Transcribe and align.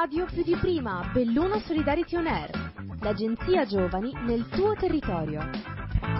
radio 0.00 0.26
più 0.32 0.44
di 0.44 0.54
prima, 0.54 1.10
Belluno 1.12 1.58
Solidarity 1.58 2.14
On 2.14 2.26
Air, 2.28 2.72
l'agenzia 3.00 3.64
giovani 3.64 4.12
nel 4.26 4.46
tuo 4.48 4.72
territorio. 4.74 5.50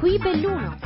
Qui 0.00 0.18
Belluno. 0.18 0.76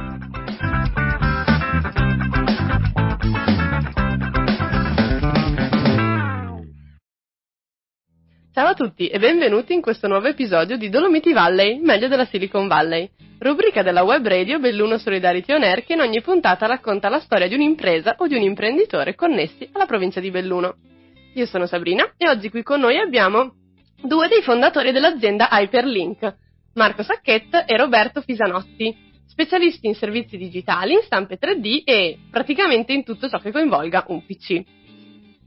Ciao 8.52 8.66
a 8.66 8.74
tutti 8.74 9.08
e 9.08 9.18
benvenuti 9.18 9.72
in 9.72 9.80
questo 9.80 10.06
nuovo 10.06 10.26
episodio 10.26 10.76
di 10.76 10.90
Dolomiti 10.90 11.32
Valley, 11.32 11.80
meglio 11.80 12.08
della 12.08 12.26
Silicon 12.26 12.68
Valley, 12.68 13.08
rubrica 13.38 13.82
della 13.82 14.02
web 14.02 14.28
radio 14.28 14.58
Belluno 14.58 14.98
Solidarity 14.98 15.54
On 15.54 15.62
Air 15.62 15.82
che 15.84 15.94
in 15.94 16.00
ogni 16.00 16.20
puntata 16.20 16.66
racconta 16.66 17.08
la 17.08 17.20
storia 17.20 17.48
di 17.48 17.54
un'impresa 17.54 18.16
o 18.18 18.26
di 18.26 18.34
un 18.34 18.42
imprenditore 18.42 19.14
connessi 19.14 19.66
alla 19.72 19.86
provincia 19.86 20.20
di 20.20 20.30
Belluno. 20.30 20.91
Io 21.34 21.46
sono 21.46 21.66
Sabrina 21.66 22.12
e 22.18 22.28
oggi 22.28 22.50
qui 22.50 22.62
con 22.62 22.80
noi 22.80 22.98
abbiamo 22.98 23.54
due 24.02 24.28
dei 24.28 24.42
fondatori 24.42 24.92
dell'azienda 24.92 25.48
Hyperlink, 25.50 26.36
Marco 26.74 27.02
Sacchetta 27.02 27.64
e 27.64 27.74
Roberto 27.78 28.20
Fisanotti, 28.20 28.94
specialisti 29.26 29.86
in 29.86 29.94
servizi 29.94 30.36
digitali, 30.36 30.92
in 30.92 31.00
stampe 31.02 31.38
3D 31.38 31.82
e 31.84 32.18
praticamente 32.30 32.92
in 32.92 33.02
tutto 33.02 33.30
ciò 33.30 33.38
che 33.38 33.50
coinvolga 33.50 34.04
un 34.08 34.24
PC. 34.26 34.62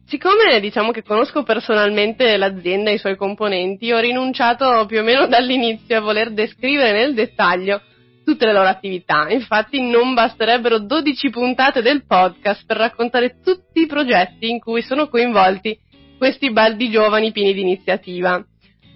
Siccome 0.07 0.59
diciamo 0.59 0.91
che 0.91 1.03
conosco 1.03 1.43
personalmente 1.43 2.35
l'azienda 2.35 2.89
e 2.89 2.95
i 2.95 2.99
suoi 2.99 3.15
componenti, 3.15 3.91
ho 3.91 3.99
rinunciato 3.99 4.85
più 4.87 4.99
o 4.99 5.03
meno 5.03 5.27
dall'inizio 5.29 5.97
a 5.97 6.01
voler 6.01 6.31
descrivere 6.31 6.93
nel 6.93 7.13
dettaglio 7.13 7.81
tutte 8.25 8.45
le 8.45 8.53
loro 8.53 8.67
attività. 8.67 9.29
Infatti 9.29 9.79
non 9.79 10.13
basterebbero 10.13 10.79
12 10.79 11.29
puntate 11.29 11.81
del 11.81 12.05
podcast 12.05 12.65
per 12.65 12.77
raccontare 12.77 13.37
tutti 13.41 13.81
i 13.81 13.85
progetti 13.85 14.49
in 14.49 14.59
cui 14.59 14.81
sono 14.81 15.07
coinvolti 15.07 15.79
questi 16.17 16.51
baldi 16.51 16.89
giovani 16.89 17.31
pieni 17.31 17.53
di 17.53 17.61
iniziativa. 17.61 18.43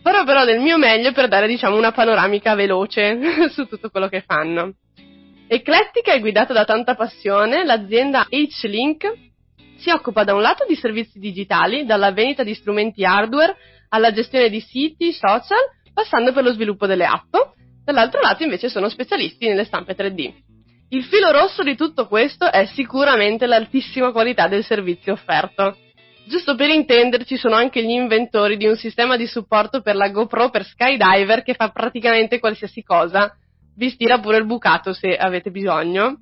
Farò 0.02 0.24
però 0.24 0.46
del 0.46 0.60
mio 0.60 0.78
meglio 0.78 1.12
per 1.12 1.28
dare 1.28 1.48
diciamo 1.48 1.78
una 1.78 1.92
panoramica 1.92 2.56
veloce 2.56 3.18
su 3.54 3.68
tutto 3.68 3.90
quello 3.90 4.08
che 4.08 4.22
fanno. 4.22 4.74
Eclettica 5.48 6.14
e 6.14 6.20
guidata 6.20 6.54
da 6.54 6.66
tanta 6.66 6.96
passione, 6.96 7.64
l'azienda 7.64 8.28
H-Link 8.30 9.30
si 9.78 9.90
occupa 9.90 10.24
da 10.24 10.34
un 10.34 10.42
lato 10.42 10.66
di 10.68 10.76
servizi 10.76 11.20
digitali, 11.20 11.86
dalla 11.86 12.12
vendita 12.12 12.44
di 12.44 12.54
strumenti 12.54 13.04
hardware 13.04 13.56
alla 13.90 14.12
gestione 14.12 14.50
di 14.50 14.60
siti, 14.60 15.12
social, 15.12 15.58
passando 15.94 16.34
per 16.34 16.44
lo 16.44 16.54
sviluppo 16.54 16.86
delle 16.86 17.06
app, 17.06 17.36
dall'altro 17.92 18.22
lato 18.22 18.44
invece 18.44 18.70
sono 18.70 18.88
specialisti 18.88 19.48
nelle 19.48 19.66
stampe 19.66 19.96
3D. 19.96 20.34
Il 20.92 21.04
filo 21.04 21.32
rosso 21.32 21.64
di 21.64 21.76
tutto 21.76 22.08
questo 22.08 22.52
è 22.52 22.66
sicuramente 22.66 23.46
l'altissima 23.46 24.12
qualità 24.12 24.48
del 24.48 24.64
servizio 24.64 25.14
offerto. 25.14 25.78
Giusto 26.28 26.56
per 26.56 26.70
intenderci, 26.70 27.38
sono 27.38 27.56
anche 27.56 27.84
gli 27.84 27.90
inventori 27.90 28.58
di 28.58 28.68
un 28.68 28.76
sistema 28.76 29.18
di 29.18 29.26
supporto 29.26 29.82
per 29.82 29.96
la 29.96 30.10
GoPro 30.10 30.50
per 30.50 30.64
skydiver 30.64 31.42
che 31.42 31.56
fa 31.56 31.70
praticamente 31.70 32.40
qualsiasi 32.40 32.84
cosa. 32.84 33.36
Vi 33.76 33.90
stira 33.90 34.20
pure 34.20 34.38
il 34.38 34.46
bucato 34.46 34.94
se 34.94 35.16
avete 35.16 35.50
bisogno. 35.50 36.18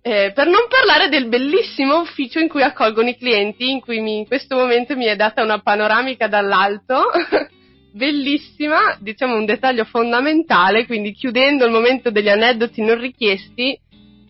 Eh, 0.00 0.32
per 0.34 0.46
non 0.46 0.66
parlare 0.68 1.08
del 1.08 1.28
bellissimo 1.28 2.00
ufficio 2.00 2.38
in 2.38 2.48
cui 2.48 2.62
accolgono 2.62 3.08
i 3.08 3.16
clienti, 3.16 3.70
in 3.70 3.80
cui 3.80 4.00
mi, 4.00 4.18
in 4.18 4.26
questo 4.26 4.56
momento 4.56 4.96
mi 4.96 5.04
è 5.04 5.16
data 5.16 5.42
una 5.42 5.60
panoramica 5.60 6.26
dall'alto, 6.28 7.04
bellissima, 7.92 8.96
diciamo 8.98 9.36
un 9.36 9.44
dettaglio 9.44 9.84
fondamentale, 9.84 10.86
quindi 10.86 11.12
chiudendo 11.12 11.64
il 11.64 11.70
momento 11.70 12.10
degli 12.10 12.28
aneddoti 12.28 12.82
non 12.82 12.98
richiesti, 12.98 13.78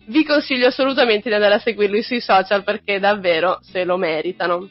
vi 0.05 0.25
consiglio 0.25 0.67
assolutamente 0.67 1.29
di 1.29 1.35
andare 1.35 1.55
a 1.55 1.59
seguirli 1.59 2.01
sui 2.03 2.19
social 2.19 2.63
perché 2.63 2.99
davvero 2.99 3.59
se 3.61 3.83
lo 3.83 3.97
meritano. 3.97 4.69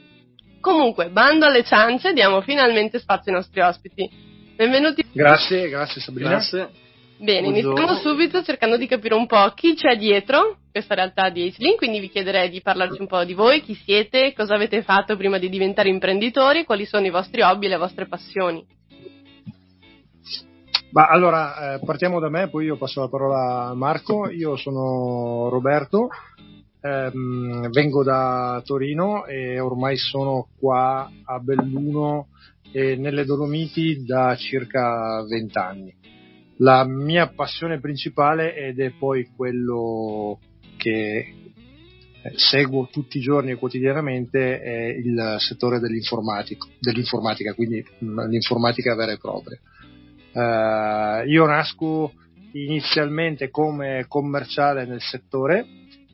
Comunque, 0.61 1.09
bando 1.09 1.47
alle 1.47 1.65
ciance, 1.65 2.12
diamo 2.12 2.41
finalmente 2.43 2.99
spazio 2.99 3.33
ai 3.33 3.39
nostri 3.39 3.61
ospiti. 3.61 4.09
Benvenuti. 4.55 5.05
Grazie, 5.12 5.69
grazie 5.69 6.01
Sabrina. 6.01 6.31
Grazie. 6.31 6.69
Bene, 7.19 7.49
Buongiorno. 7.49 7.81
iniziamo 7.81 8.00
subito 8.00 8.43
cercando 8.43 8.77
di 8.77 8.87
capire 8.87 9.15
un 9.15 9.27
po' 9.27 9.53
chi 9.55 9.75
c'è 9.75 9.97
dietro 9.97 10.59
questa 10.72 10.95
realtà 10.95 11.28
di 11.31 11.47
Acelink, 11.47 11.77
quindi 11.77 12.00
vi 12.00 12.09
chiederei 12.09 12.49
di 12.49 12.61
parlarci 12.61 13.00
un 13.00 13.06
po' 13.06 13.25
di 13.25 13.34
voi, 13.34 13.62
chi 13.62 13.75
siete, 13.75 14.33
cosa 14.33 14.55
avete 14.55 14.83
fatto 14.83 15.16
prima 15.16 15.39
di 15.39 15.49
diventare 15.49 15.89
imprenditori, 15.89 16.65
quali 16.65 16.84
sono 16.84 17.06
i 17.06 17.11
vostri 17.11 17.43
hobby 17.43 17.66
e 17.66 17.69
le 17.71 17.77
vostre 17.77 18.06
passioni. 18.06 18.65
Ma 20.91 21.06
allora, 21.06 21.75
eh, 21.75 21.84
partiamo 21.84 22.21
da 22.21 22.28
me, 22.28 22.49
poi 22.49 22.66
io 22.66 22.77
passo 22.77 23.00
la 23.00 23.09
parola 23.09 23.69
a 23.69 23.75
Marco, 23.75 24.28
io 24.28 24.56
sono 24.56 25.49
Roberto, 25.49 26.09
ehm, 26.81 27.71
vengo 27.71 28.03
da 28.03 28.60
Torino 28.65 29.25
e 29.25 29.59
ormai 29.59 29.97
sono 29.97 30.49
qua 30.59 31.10
a 31.25 31.38
Belluno 31.38 32.28
e 32.71 32.97
nelle 32.97 33.25
Dolomiti 33.25 34.05
da 34.05 34.34
circa 34.37 35.25
vent'anni 35.27 36.00
la 36.62 36.84
mia 36.84 37.28
passione 37.28 37.81
principale 37.81 38.54
ed 38.54 38.81
è 38.81 38.91
poi 38.91 39.28
quello 39.34 40.39
che 40.77 41.34
eh, 42.22 42.33
seguo 42.37 42.89
tutti 42.91 43.19
i 43.19 43.21
giorni 43.21 43.50
e 43.50 43.56
quotidianamente 43.56 44.60
è 44.60 44.87
il 44.97 45.37
settore 45.39 45.81
dell'informatica, 45.81 47.54
quindi 47.54 47.84
mm, 48.04 48.21
l'informatica 48.28 48.94
vera 48.94 49.12
e 49.12 49.19
propria. 49.19 49.59
Uh, 50.32 51.28
io 51.28 51.44
nasco 51.44 52.12
inizialmente 52.53 53.50
come 53.50 54.06
commerciale 54.09 54.87
nel 54.87 55.03
settore, 55.03 55.60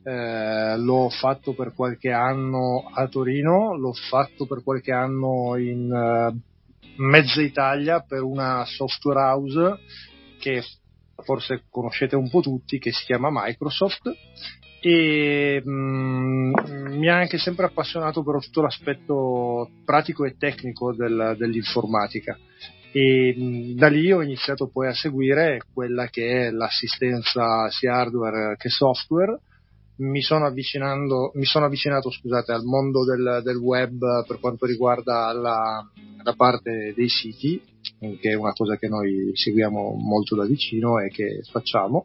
uh, 0.03 0.81
l'ho 0.81 1.09
fatto 1.09 1.55
per 1.55 1.73
qualche 1.73 2.11
anno 2.11 2.91
a 2.93 3.07
Torino, 3.07 3.77
l'ho 3.77 3.93
fatto 3.93 4.47
per 4.47 4.65
qualche 4.65 4.91
anno 4.91 5.57
in 5.57 5.91
uh, 5.93 6.37
mezza 6.97 7.41
Italia 7.41 8.01
per 8.01 8.23
una 8.23 8.65
software 8.67 9.21
house 9.21 9.79
che 10.41 10.65
forse 11.25 11.65
conoscete 11.71 12.17
un 12.17 12.29
po' 12.29 12.41
tutti, 12.41 12.79
che 12.81 12.91
si 12.91 13.05
chiama 13.05 13.29
Microsoft. 13.31 14.11
E 14.81 15.61
mh, 15.65 15.71
mm, 15.71 16.53
mi 16.99 17.09
ha 17.09 17.17
anche 17.17 17.39
sempre 17.39 17.67
appassionato 17.67 18.23
però 18.23 18.39
tutto 18.39 18.63
l'aspetto 18.63 19.71
pratico 19.85 20.25
e 20.25 20.37
tecnico 20.37 20.93
del, 20.95 21.35
dell'informatica 21.37 22.39
e 22.93 23.75
da 23.77 23.89
lì 23.89 24.11
ho 24.13 24.23
iniziato 24.23 24.69
poi 24.69 24.89
a 24.89 24.95
seguire 24.95 25.63
quella 25.73 26.07
che 26.07 26.47
è 26.47 26.51
l'assistenza 26.51 27.69
sia 27.71 27.95
hardware 27.95 28.57
che 28.57 28.69
software. 28.69 29.41
Mi 29.97 30.23
sono, 30.23 30.49
mi 30.53 31.45
sono 31.45 31.65
avvicinato 31.65 32.11
scusate, 32.11 32.53
al 32.53 32.63
mondo 32.63 33.05
del, 33.05 33.41
del, 33.43 33.57
web 33.57 33.99
per 34.29 34.39
quanto 34.39 34.65
riguarda 34.65 35.33
la, 35.33 35.85
la, 36.23 36.35
parte 36.35 36.93
dei 36.95 37.09
siti, 37.09 37.61
che 37.99 38.31
è 38.31 38.35
una 38.35 38.53
cosa 38.53 38.77
che 38.77 38.87
noi 38.87 39.33
seguiamo 39.35 39.97
molto 39.99 40.37
da 40.37 40.47
vicino 40.47 41.01
e 41.01 41.09
che 41.09 41.41
facciamo, 41.51 42.05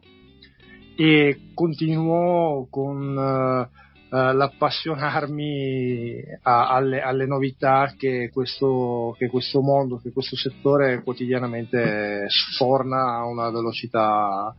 e 0.96 1.52
continuo 1.54 2.66
con 2.68 3.16
uh, 3.16 3.83
l'appassionarmi 4.14 6.22
a, 6.42 6.68
alle, 6.68 7.00
alle, 7.00 7.26
novità 7.26 7.94
che 7.98 8.30
questo, 8.32 9.14
che 9.18 9.28
questo 9.28 9.60
mondo, 9.60 9.98
che 9.98 10.12
questo 10.12 10.36
settore 10.36 11.02
quotidianamente 11.02 12.26
sforna 12.28 13.16
a 13.16 13.26
una 13.26 13.50
velocità 13.50 14.54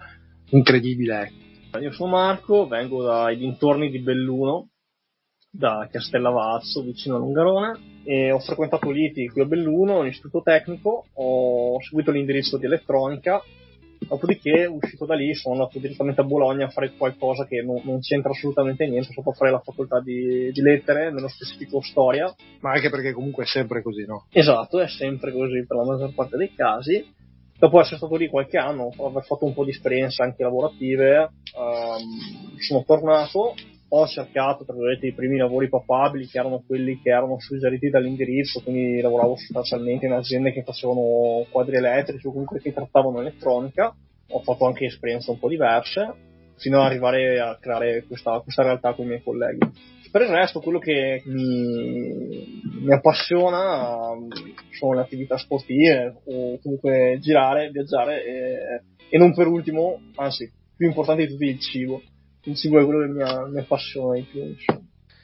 incredibile. 0.49 1.31
Io 1.79 1.91
sono 1.91 2.11
Marco, 2.11 2.67
vengo 2.67 3.03
dai 3.03 3.37
dintorni 3.37 3.89
di 3.89 3.99
Belluno, 3.99 4.69
da 5.49 5.87
Castellavazzo, 5.89 6.81
vicino 6.81 7.15
a 7.15 7.19
Longarone, 7.19 8.01
e 8.03 8.31
ho 8.31 8.39
frequentato 8.39 8.91
l'ITI 8.91 9.29
qui 9.29 9.41
a 9.41 9.45
Belluno, 9.45 10.01
l'istituto 10.01 10.41
tecnico, 10.41 11.05
ho 11.13 11.81
seguito 11.81 12.11
l'indirizzo 12.11 12.57
di 12.57 12.65
elettronica, 12.65 13.41
dopodiché 14.07 14.65
uscito 14.65 15.05
da 15.05 15.15
lì 15.15 15.33
sono 15.33 15.55
andato 15.55 15.79
direttamente 15.79 16.21
a 16.21 16.23
Bologna 16.23 16.65
a 16.65 16.69
fare 16.69 16.93
qualcosa 16.97 17.45
che 17.45 17.61
non, 17.61 17.81
non 17.83 17.99
c'entra 17.99 18.31
assolutamente 18.31 18.85
niente, 18.87 19.11
sono 19.13 19.29
a 19.29 19.33
fare 19.33 19.51
la 19.51 19.59
facoltà 19.59 19.99
di, 20.01 20.51
di, 20.51 20.61
lettere, 20.61 21.11
nello 21.11 21.27
specifico 21.27 21.81
storia. 21.81 22.33
Ma 22.59 22.71
anche 22.71 22.89
perché 22.89 23.13
comunque 23.13 23.43
è 23.43 23.47
sempre 23.47 23.81
così, 23.81 24.05
no? 24.05 24.25
Esatto, 24.31 24.79
è 24.79 24.87
sempre 24.87 25.31
così 25.31 25.65
per 25.65 25.77
la 25.77 25.85
maggior 25.85 26.13
parte 26.13 26.37
dei 26.37 26.53
casi 26.53 27.13
dopo 27.57 27.79
essere 27.79 27.97
stato 27.97 28.15
lì 28.15 28.27
qualche 28.27 28.57
anno, 28.57 28.91
aver 28.99 29.23
fatto 29.23 29.45
un 29.45 29.53
po' 29.53 29.63
di 29.63 29.69
esperienze 29.71 30.21
anche 30.21 30.43
lavorative, 30.43 31.31
ehm, 31.55 32.57
sono 32.59 32.83
tornato, 32.85 33.55
ho 33.87 34.07
cercato 34.07 34.65
tra 34.65 34.73
virgolette 34.73 35.07
i 35.07 35.13
primi 35.13 35.37
lavori 35.37 35.69
papabili 35.69 36.27
che 36.27 36.39
erano 36.39 36.63
quelli 36.65 36.99
che 37.01 37.09
erano 37.09 37.39
suggeriti 37.39 37.89
dall'indirizzo, 37.89 38.61
quindi 38.61 38.99
lavoravo 38.99 39.35
sostanzialmente 39.35 40.05
in 40.05 40.13
aziende 40.13 40.51
che 40.51 40.63
facevano 40.63 41.45
quadri 41.49 41.77
elettrici 41.77 42.27
o 42.27 42.31
comunque 42.31 42.59
che 42.59 42.73
trattavano 42.73 43.21
elettronica, 43.21 43.95
ho 44.29 44.39
fatto 44.39 44.65
anche 44.65 44.85
esperienze 44.85 45.31
un 45.31 45.39
po' 45.39 45.49
diverse, 45.49 46.13
fino 46.57 46.79
ad 46.79 46.85
arrivare 46.85 47.39
a 47.39 47.57
creare 47.59 48.03
questa, 48.07 48.39
questa 48.39 48.63
realtà 48.63 48.93
con 48.93 49.05
i 49.05 49.09
miei 49.09 49.23
colleghi. 49.23 49.93
Per 50.11 50.23
il 50.23 50.29
resto, 50.29 50.61
quello 50.61 50.79
che 50.79 51.21
mi, 51.25 52.61
mi 52.63 52.93
appassiona 52.93 54.15
sono 54.71 54.93
le 54.93 55.01
attività 55.01 55.37
sportive 55.37 56.21
o 56.23 56.57
comunque 56.61 57.17
girare, 57.19 57.69
viaggiare 57.69 58.23
e, 58.23 58.81
e, 59.09 59.17
non 59.17 59.33
per 59.33 59.47
ultimo, 59.47 59.99
anzi, 60.15 60.49
più 60.77 60.87
importante 60.87 61.25
di 61.25 61.31
tutti, 61.33 61.45
il 61.47 61.59
cibo. 61.59 62.01
È 62.45 62.69
quello 62.69 62.99
che 62.99 63.11
mi, 63.11 63.51
mi 63.53 63.59
appassiona 63.59 64.13
di 64.13 64.21
più. 64.21 64.55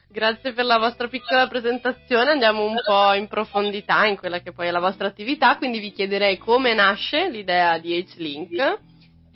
Grazie 0.10 0.54
per 0.54 0.66
la 0.66 0.80
vostra 0.80 1.08
piccola 1.08 1.48
presentazione, 1.48 2.32
andiamo 2.32 2.66
un 2.66 2.76
po' 2.84 3.14
in 3.14 3.28
profondità 3.28 4.08
in 4.08 4.18
quella 4.18 4.40
che 4.42 4.52
poi 4.52 4.68
è 4.68 4.72
la 4.72 4.80
vostra 4.80 5.08
attività, 5.08 5.56
quindi 5.56 5.80
vi 5.80 5.92
chiederei 5.92 6.38
come 6.38 6.74
nasce 6.74 7.30
l'idea 7.30 7.78
di 7.78 7.96
H-Link 7.96 8.80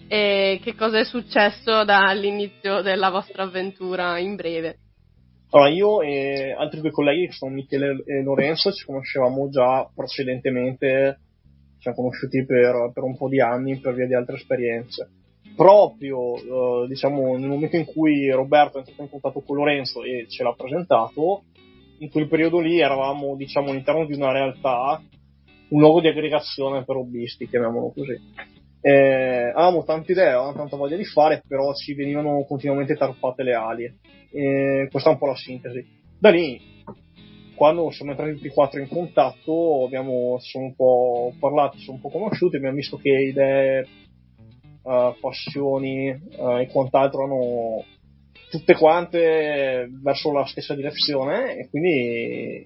e 0.08 0.60
che 0.62 0.76
cosa 0.76 0.98
è 0.98 1.06
successo 1.06 1.86
dall'inizio 1.86 2.82
della 2.82 3.12
vostra 3.12 3.44
avventura 3.44 4.18
in 4.18 4.36
breve. 4.36 4.80
Allora, 5.52 5.70
io 5.70 6.02
e 6.02 6.56
altri 6.58 6.82
due 6.82 6.92
colleghi 6.92 7.28
che 7.28 7.34
sono 7.34 7.54
Michele 7.54 8.04
e 8.04 8.24
Lorenzo 8.24 8.72
ci 8.72 8.84
conoscevamo 8.84 9.48
già 9.50 9.88
precedentemente, 9.96 11.20
ci 11.76 11.82
siamo 11.82 11.98
conosciuti 11.98 12.44
per, 12.46 12.92
per 12.94 13.04
un 13.04 13.16
po' 13.16 13.30
di 13.30 13.40
anni 13.40 13.80
per 13.80 13.94
via 13.94 14.08
di 14.08 14.16
altre 14.16 14.36
esperienze 14.38 15.10
proprio 15.56 16.36
eh, 16.36 16.88
diciamo 16.88 17.38
nel 17.38 17.50
momento 17.50 17.76
in 17.76 17.86
cui 17.86 18.30
Roberto 18.30 18.78
è 18.78 18.80
entrato 18.80 19.02
in 19.02 19.10
contatto 19.10 19.42
con 19.42 19.56
Lorenzo 19.56 20.04
e 20.04 20.26
ce 20.28 20.44
l'ha 20.44 20.54
presentato 20.54 21.44
in 22.00 22.10
quel 22.10 22.28
periodo 22.28 22.60
lì 22.60 22.80
eravamo 22.80 23.36
diciamo 23.36 23.72
all'interno 23.72 24.06
di 24.06 24.14
una 24.14 24.32
realtà 24.32 25.02
un 25.70 25.80
luogo 25.80 26.02
di 26.02 26.08
aggregazione 26.08 26.84
per 26.84 26.96
hobbisti 26.96 27.48
chiamiamolo 27.48 27.92
così. 27.96 28.20
Eh, 28.82 29.52
avevamo 29.56 29.84
tante 29.84 30.12
idee 30.12 30.28
avevamo 30.28 30.54
tanta 30.54 30.76
voglia 30.76 30.96
di 30.96 31.06
fare 31.06 31.42
però 31.48 31.74
ci 31.74 31.96
venivano 31.96 32.44
continuamente 32.48 32.96
tarpate 32.96 33.44
le 33.44 33.54
ali. 33.54 33.84
E 34.32 34.88
questa 34.92 35.10
è 35.10 35.14
un 35.14 35.20
po' 35.20 35.28
la 35.28 35.36
sintesi. 35.36 35.86
Da 36.20 36.30
lì 36.30 36.74
quando 37.56 37.90
siamo 37.90 38.12
entrati 38.12 38.34
tutti 38.34 38.48
e 38.48 38.54
quattro 38.54 38.80
in 38.80 38.88
contatto 38.88 39.86
abbiamo, 39.86 40.38
ci 40.40 40.58
un 40.58 40.76
po' 40.76 41.34
parlati, 41.40 41.78
ci 41.78 41.84
siamo 41.86 42.00
un 42.04 42.10
po' 42.10 42.18
conosciuti 42.18 42.58
abbiamo 42.58 42.76
visto 42.76 42.98
che 42.98 43.10
idee 43.10 43.88
uh, 44.86 45.20
passioni 45.20 46.10
uh, 46.10 46.58
e 46.60 46.68
quant'altro 46.68 47.24
hanno 47.24 47.84
tutte 48.50 48.76
quante 48.76 49.90
verso 50.02 50.32
la 50.32 50.46
stessa 50.46 50.76
direzione 50.76 51.58
e 51.58 51.68
quindi 51.70 52.64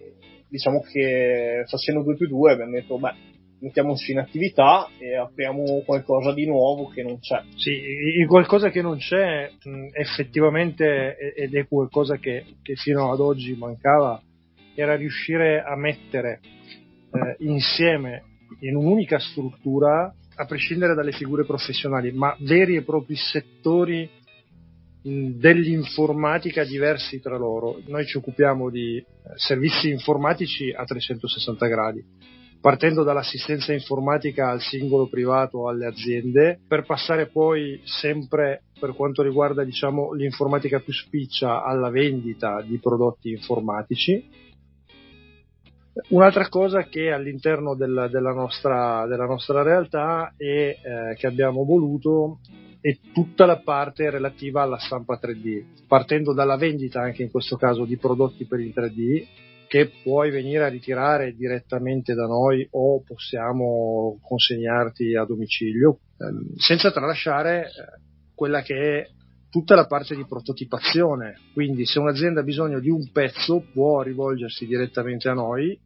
diciamo 0.50 0.81
che 0.81 1.63
facendo 1.68 2.04
2 2.04 2.16
più 2.16 2.27
2 2.27 2.51
abbiamo 2.51 2.71
detto 2.71 3.00
beh 3.00 3.30
mettiamoci 3.62 4.12
in 4.12 4.19
attività 4.19 4.88
e 4.98 5.16
apriamo 5.16 5.83
qualcosa 5.86 6.33
di 6.33 6.45
nuovo 6.45 6.88
che 6.88 7.04
non 7.04 7.19
c'è. 7.19 7.42
Sì, 7.56 8.25
qualcosa 8.27 8.69
che 8.69 8.81
non 8.81 8.98
c'è 8.98 9.51
effettivamente 9.94 11.18
ed 11.36 11.54
è 11.56 11.68
qualcosa 11.68 12.18
che, 12.18 12.45
che, 12.62 12.75
fino 12.75 13.12
ad 13.12 13.19
oggi 13.19 13.56
mancava 13.56 14.21
era 14.75 14.95
riuscire 14.95 15.62
a 15.62 15.75
mettere 15.75 16.39
eh, 17.12 17.36
insieme 17.39 18.24
in 18.62 18.75
un'unica 18.75 19.19
struttura 19.19 20.13
a 20.39 20.45
prescindere 20.45 20.94
dalle 20.95 21.12
figure 21.12 21.45
professionali, 21.45 22.13
ma 22.13 22.33
veri 22.39 22.77
e 22.77 22.83
propri 22.83 23.15
settori 23.15 24.09
dell'informatica 25.01 26.63
diversi 26.63 27.19
tra 27.19 27.38
loro. 27.38 27.81
Noi 27.88 28.06
ci 28.06 28.18
occupiamo 28.18 28.69
di 28.69 28.97
eh, 28.97 29.06
servizi 29.36 29.89
informatici 29.89 30.71
a 30.71 30.86
360 30.86 31.68
gradi, 31.68 32.01
partendo 32.62 33.03
dall'assistenza 33.03 33.74
informatica 33.74 34.50
al 34.50 34.62
singolo 34.62 35.07
privato 35.09 35.68
alle 35.68 35.88
aziende, 35.88 36.62
per 36.65 36.85
passare 36.85 37.27
poi 37.27 37.81
sempre 37.83 38.63
per 38.80 38.94
quanto 38.94 39.21
riguarda 39.21 39.65
diciamo, 39.65 40.13
l'informatica 40.13 40.80
più 40.80 40.94
spiccia 40.94 41.63
alla 41.63 41.89
vendita 41.89 42.62
di 42.62 42.77
prodotti 42.80 43.31
informatici 43.31 44.47
Un'altra 46.10 46.50
cosa 46.50 46.84
che 46.84 47.12
all'interno 47.12 47.75
del, 47.75 48.07
della, 48.12 48.31
nostra, 48.31 49.06
della, 49.07 49.25
nostra, 49.25 49.62
realtà 49.62 50.34
è 50.38 50.44
eh, 50.44 51.16
che 51.16 51.28
abbiamo 51.28 51.63
voluto 51.63 52.40
è 52.81 52.98
tutta 53.13 53.46
la 53.46 53.57
parte 53.57 54.10
relativa 54.10 54.62
alla 54.62 54.78
stampa 54.78 55.19
3D, 55.22 55.86
partendo 55.88 56.34
dalla 56.34 56.56
vendita 56.56 57.01
anche 57.01 57.24
in 57.24 57.31
questo 57.31 57.57
caso 57.57 57.84
di 57.86 57.98
prodotti 57.98 58.46
per 58.46 58.60
il 58.60 58.74
3D 58.74 59.25
che 59.68 59.92
puoi 60.01 60.31
venire 60.31 60.63
a 60.63 60.69
ritirare 60.69 61.36
direttamente 61.36 62.16
da 62.16 62.25
noi 62.25 62.68
o 62.72 63.04
possiamo 63.04 64.18
consegnarti 64.22 65.16
a 65.16 65.25
domicilio, 65.25 66.00
ehm, 66.18 66.56
senza 66.56 66.92
tralasciare 66.92 67.66
eh, 67.66 67.69
quella 68.34 68.62
che 68.62 68.75
è 68.75 69.07
tutta 69.50 69.75
la 69.75 69.86
parte 69.86 70.16
di 70.16 70.25
prototipazione. 70.25 71.36
Quindi 71.54 71.86
se 71.86 72.00
un'azienda 72.00 72.40
ha 72.40 72.44
bisogno 72.44 72.80
di 72.80 72.90
un 72.90 73.12
pezzo 73.12 73.63
può 73.72 74.02
rivolgersi 74.02 74.66
direttamente 74.66 75.30
a 75.30 75.34
noi 75.34 75.80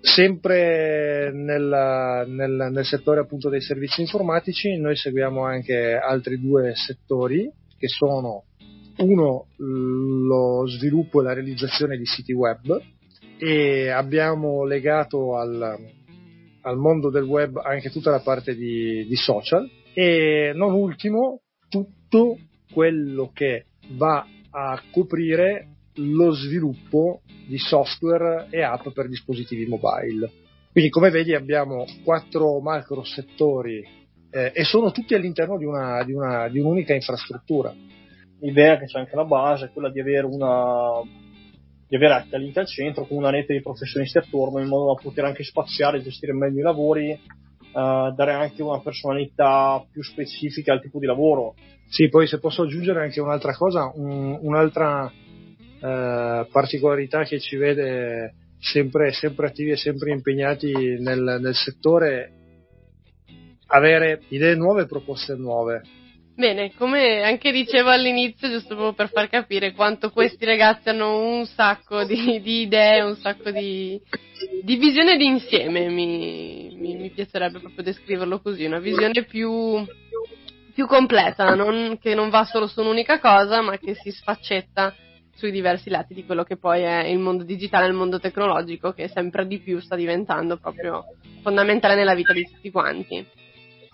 Sempre 0.00 1.32
nel, 1.32 2.24
nel, 2.28 2.68
nel, 2.70 2.84
settore 2.84 3.20
appunto 3.20 3.48
dei 3.48 3.60
servizi 3.60 4.00
informatici 4.00 4.76
noi 4.78 4.96
seguiamo 4.96 5.42
anche 5.44 5.94
altri 5.94 6.40
due 6.40 6.74
settori 6.74 7.50
che 7.76 7.88
sono 7.88 8.44
uno 8.98 9.46
lo 9.56 10.66
sviluppo 10.66 11.20
e 11.20 11.24
la 11.24 11.34
realizzazione 11.34 11.96
di 11.96 12.06
siti 12.06 12.32
web 12.32 12.80
e 13.38 13.90
abbiamo 13.90 14.64
legato 14.64 15.36
al, 15.36 15.76
al 16.62 16.76
mondo 16.76 17.10
del 17.10 17.24
web 17.24 17.58
anche 17.58 17.90
tutta 17.90 18.10
la 18.10 18.20
parte 18.20 18.54
di, 18.54 19.04
di 19.06 19.16
social 19.16 19.68
e 19.92 20.52
non 20.54 20.72
ultimo 20.72 21.40
tutto 21.68 22.38
quello 22.72 23.30
che 23.34 23.66
va 23.90 24.26
a 24.50 24.82
coprire 24.90 25.75
lo 25.96 26.32
sviluppo 26.32 27.20
di 27.46 27.58
software 27.58 28.46
e 28.50 28.62
app 28.62 28.88
per 28.88 29.08
dispositivi 29.08 29.66
mobile. 29.66 30.30
Quindi 30.72 30.90
come 30.90 31.10
vedi 31.10 31.34
abbiamo 31.34 31.86
quattro 32.04 32.60
macro 32.60 33.02
settori 33.04 33.82
eh, 34.30 34.52
e 34.54 34.64
sono 34.64 34.90
tutti 34.90 35.14
all'interno 35.14 35.56
di, 35.56 35.64
una, 35.64 36.04
di, 36.04 36.12
una, 36.12 36.48
di 36.48 36.58
un'unica 36.58 36.92
infrastruttura. 36.94 37.74
L'idea 38.40 38.78
che 38.78 38.84
c'è 38.84 38.98
anche 38.98 39.16
la 39.16 39.24
base 39.24 39.66
è 39.66 39.70
quella 39.72 39.90
di 39.90 40.00
avere 40.00 40.26
una 40.26 41.24
di 41.88 41.94
avere 41.94 42.14
anche 42.14 42.38
link 42.38 42.56
al 42.56 42.66
centro 42.66 43.06
con 43.06 43.16
una 43.16 43.30
rete 43.30 43.52
di 43.52 43.62
professionisti 43.62 44.18
attorno 44.18 44.60
in 44.60 44.66
modo 44.66 44.92
da 44.92 45.00
poter 45.00 45.24
anche 45.24 45.44
spaziare, 45.44 46.02
gestire 46.02 46.32
meglio 46.32 46.58
i 46.58 46.62
lavori, 46.62 47.12
uh, 47.12 48.12
dare 48.12 48.32
anche 48.32 48.62
una 48.62 48.80
personalità 48.80 49.84
più 49.90 50.02
specifica 50.02 50.72
al 50.72 50.80
tipo 50.80 50.98
di 50.98 51.06
lavoro. 51.06 51.54
Sì, 51.88 52.08
poi 52.08 52.26
se 52.26 52.40
posso 52.40 52.62
aggiungere 52.62 53.02
anche 53.02 53.20
un'altra 53.20 53.54
cosa, 53.54 53.90
un, 53.94 54.36
un'altra 54.42 55.10
eh, 55.80 56.46
particolarità 56.50 57.24
che 57.24 57.38
ci 57.40 57.56
vede 57.56 58.34
sempre, 58.58 59.12
sempre 59.12 59.46
attivi 59.46 59.70
e 59.70 59.76
sempre 59.76 60.12
impegnati 60.12 60.72
nel, 60.72 61.38
nel 61.40 61.54
settore, 61.54 62.32
avere 63.68 64.22
idee 64.28 64.54
nuove 64.54 64.82
e 64.82 64.86
proposte 64.86 65.34
nuove. 65.34 65.82
Bene, 66.36 66.74
come 66.74 67.22
anche 67.22 67.50
dicevo 67.50 67.88
all'inizio, 67.88 68.50
giusto 68.50 68.92
per 68.92 69.08
far 69.08 69.28
capire 69.30 69.72
quanto 69.72 70.10
questi 70.10 70.44
ragazzi 70.44 70.90
hanno 70.90 71.18
un 71.18 71.46
sacco 71.46 72.04
di, 72.04 72.42
di 72.42 72.60
idee, 72.62 73.00
un 73.00 73.16
sacco 73.16 73.50
di, 73.50 73.98
di 74.62 74.76
visione 74.76 75.16
d'insieme, 75.16 75.88
mi, 75.88 76.76
mi, 76.78 76.96
mi, 76.96 77.10
piacerebbe 77.10 77.58
proprio 77.58 77.82
descriverlo 77.84 78.40
così, 78.40 78.66
una 78.66 78.80
visione 78.80 79.24
più, 79.24 79.82
più 80.74 80.86
completa, 80.86 81.54
non, 81.54 81.96
che 81.98 82.14
non 82.14 82.28
va 82.28 82.44
solo 82.44 82.66
su 82.66 82.82
un'unica 82.82 83.18
cosa, 83.18 83.62
ma 83.62 83.78
che 83.78 83.94
si 83.94 84.10
sfaccetta 84.10 84.94
sui 85.36 85.50
diversi 85.50 85.90
lati 85.90 86.14
di 86.14 86.24
quello 86.24 86.42
che 86.42 86.56
poi 86.56 86.82
è 86.82 87.04
il 87.04 87.18
mondo 87.18 87.44
digitale, 87.44 87.86
il 87.86 87.92
mondo 87.92 88.18
tecnologico, 88.18 88.92
che 88.92 89.08
sempre 89.08 89.46
di 89.46 89.60
più 89.60 89.80
sta 89.80 89.94
diventando 89.94 90.56
proprio 90.56 91.04
fondamentale 91.42 91.94
nella 91.94 92.14
vita 92.14 92.32
di 92.32 92.44
tutti 92.44 92.70
quanti. 92.70 93.24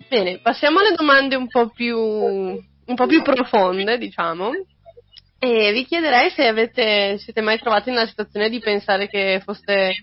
Bene, 0.08 0.38
passiamo 0.38 0.78
alle 0.78 0.94
domande 0.94 1.36
un 1.36 1.48
po' 1.48 1.68
più, 1.68 1.98
un 1.98 2.94
po' 2.94 3.06
più 3.06 3.22
profonde, 3.22 3.98
diciamo. 3.98 4.50
E 5.38 5.72
vi 5.72 5.84
chiederei 5.84 6.30
se 6.30 6.46
avete, 6.46 7.18
siete 7.18 7.40
mai 7.40 7.58
trovati 7.58 7.90
nella 7.90 8.06
situazione 8.06 8.48
di 8.48 8.60
pensare 8.60 9.08
che 9.08 9.40
foste 9.44 9.94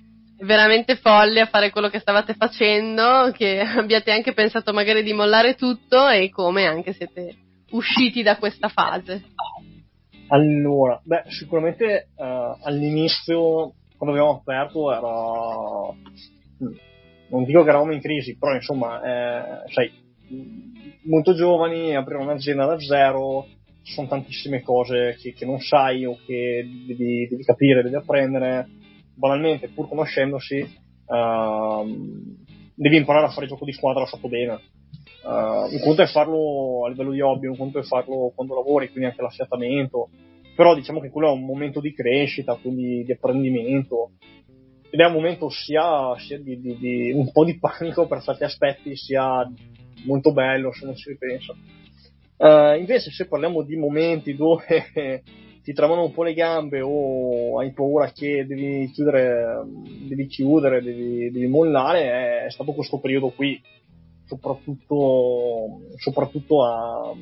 veramente 0.41 0.95
folle 0.95 1.41
a 1.41 1.45
fare 1.45 1.69
quello 1.69 1.89
che 1.89 1.99
stavate 1.99 2.33
facendo, 2.33 3.31
che 3.33 3.59
abbiate 3.59 4.11
anche 4.11 4.33
pensato 4.33 4.73
magari 4.73 5.03
di 5.03 5.13
mollare 5.13 5.55
tutto 5.55 6.09
e 6.09 6.29
come 6.29 6.65
anche 6.65 6.93
siete 6.93 7.35
usciti 7.71 8.21
da 8.21 8.37
questa 8.37 8.67
fase. 8.67 9.23
Allora, 10.31 10.99
beh, 11.03 11.23
sicuramente 11.27 12.09
uh, 12.15 12.57
all'inizio, 12.61 13.73
quando 13.97 14.15
abbiamo 14.15 14.37
aperto, 14.39 14.91
era. 14.91 15.93
Mm, 16.63 16.75
non 17.29 17.43
dico 17.43 17.63
che 17.63 17.69
eravamo 17.69 17.93
in 17.93 18.01
crisi, 18.01 18.37
però 18.37 18.53
insomma, 18.53 19.01
eh, 19.01 19.71
sai, 19.71 19.91
molto 21.03 21.33
giovani, 21.33 21.95
aprire 21.95 22.21
un'azienda 22.21 22.65
da 22.65 22.79
zero, 22.79 23.47
ci 23.83 23.93
sono 23.93 24.07
tantissime 24.07 24.61
cose 24.61 25.15
che, 25.19 25.33
che 25.33 25.45
non 25.45 25.59
sai 25.59 26.05
o 26.05 26.17
che 26.25 26.67
devi, 26.87 27.27
devi, 27.27 27.43
capire, 27.43 27.83
devi 27.83 27.95
apprendere. 27.95 28.67
Banalmente, 29.15 29.69
pur 29.69 29.87
conoscendosi, 29.87 30.59
uh, 31.05 32.35
devi 32.73 32.97
imparare 32.97 33.25
a 33.25 33.31
fare 33.31 33.47
gioco 33.47 33.65
di 33.65 33.73
squadra 33.73 34.05
fatto 34.05 34.27
bene. 34.27 34.59
Uh, 35.21 35.71
un 35.71 35.79
conto 35.83 36.01
è 36.01 36.07
farlo 36.07 36.85
a 36.85 36.89
livello 36.89 37.11
di 37.11 37.21
hobby, 37.21 37.47
un 37.47 37.57
conto 37.57 37.79
è 37.79 37.83
farlo 37.83 38.31
quando 38.33 38.55
lavori, 38.55 38.89
quindi 38.89 39.09
anche 39.09 39.21
l'affiatamento. 39.21 40.09
Però 40.55 40.75
diciamo 40.75 40.99
che 40.99 41.09
quello 41.09 41.29
è 41.29 41.33
un 41.33 41.45
momento 41.45 41.79
di 41.79 41.93
crescita, 41.93 42.55
quindi 42.55 43.03
di 43.03 43.11
apprendimento. 43.11 44.11
Ed 44.89 44.99
è 44.99 45.05
un 45.05 45.13
momento 45.13 45.49
sia, 45.49 46.17
sia 46.17 46.39
di, 46.39 46.59
di, 46.59 46.77
di, 46.77 47.11
un 47.11 47.31
po' 47.31 47.45
di 47.45 47.59
panico 47.59 48.07
per 48.07 48.21
certi 48.21 48.43
aspetti, 48.43 48.95
sia 48.95 49.47
molto 50.05 50.33
bello 50.33 50.71
se 50.73 50.85
non 50.85 50.95
si 50.95 51.09
ripensa. 51.09 51.53
Uh, 52.37 52.79
invece 52.79 53.11
se 53.11 53.27
parliamo 53.27 53.63
di 53.63 53.75
momenti 53.75 54.33
dove 54.33 54.63
ti 55.61 55.73
tremano 55.73 56.05
un 56.05 56.13
po' 56.13 56.23
le 56.23 56.33
gambe 56.33 56.79
o 56.81 57.59
hai 57.59 57.73
paura 57.73 58.11
che 58.11 58.45
devi 58.47 58.89
chiudere, 58.91 59.61
devi, 60.07 60.25
chiudere, 60.25 60.81
devi, 60.81 61.29
devi 61.29 61.47
mollare, 61.47 62.45
è 62.45 62.49
stato 62.49 62.71
questo 62.71 62.99
periodo 62.99 63.29
qui, 63.29 63.61
soprattutto, 64.29 65.81
soprattutto 65.97 66.63
a, 66.63 67.15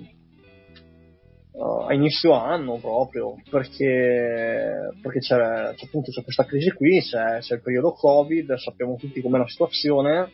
a 1.87 1.93
inizio 1.93 2.33
anno 2.33 2.77
proprio, 2.79 3.35
perché, 3.49 4.91
perché 5.01 5.19
c'è, 5.19 5.73
c'è, 5.75 5.85
appunto, 5.85 6.11
c'è 6.11 6.23
questa 6.23 6.43
crisi 6.43 6.71
qui, 6.71 6.99
c'è, 6.99 7.39
c'è, 7.39 7.55
il 7.55 7.61
periodo 7.61 7.93
Covid, 7.93 8.55
sappiamo 8.55 8.97
tutti 8.97 9.21
com'è 9.21 9.37
la 9.37 9.47
situazione, 9.47 10.33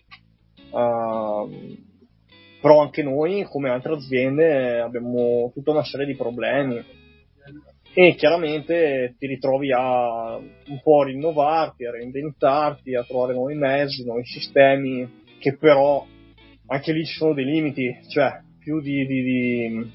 uh, 0.71 1.77
però 2.59 2.81
anche 2.81 3.03
noi, 3.03 3.43
come 3.43 3.69
altre 3.69 3.93
aziende, 3.93 4.79
abbiamo 4.79 5.51
tutta 5.53 5.71
una 5.71 5.83
serie 5.83 6.07
di 6.07 6.15
problemi. 6.15 6.83
E 7.95 8.15
chiaramente 8.15 9.13
ti 9.19 9.27
ritrovi 9.27 9.71
a 9.71 10.35
un 10.37 10.81
po' 10.81 11.03
rinnovarti, 11.03 11.85
a 11.85 11.91
reinventarti, 11.91 12.95
a 12.95 13.03
trovare 13.03 13.33
nuovi 13.33 13.53
mezzi, 13.53 14.03
nuovi 14.03 14.25
sistemi, 14.25 15.21
che 15.37 15.55
però 15.57 16.03
anche 16.67 16.91
lì 16.91 17.05
ci 17.05 17.15
sono 17.15 17.33
dei 17.33 17.45
limiti, 17.45 17.95
cioè 18.09 18.41
più 18.59 18.79
di, 18.79 19.05
di, 19.05 19.23
di, 19.23 19.91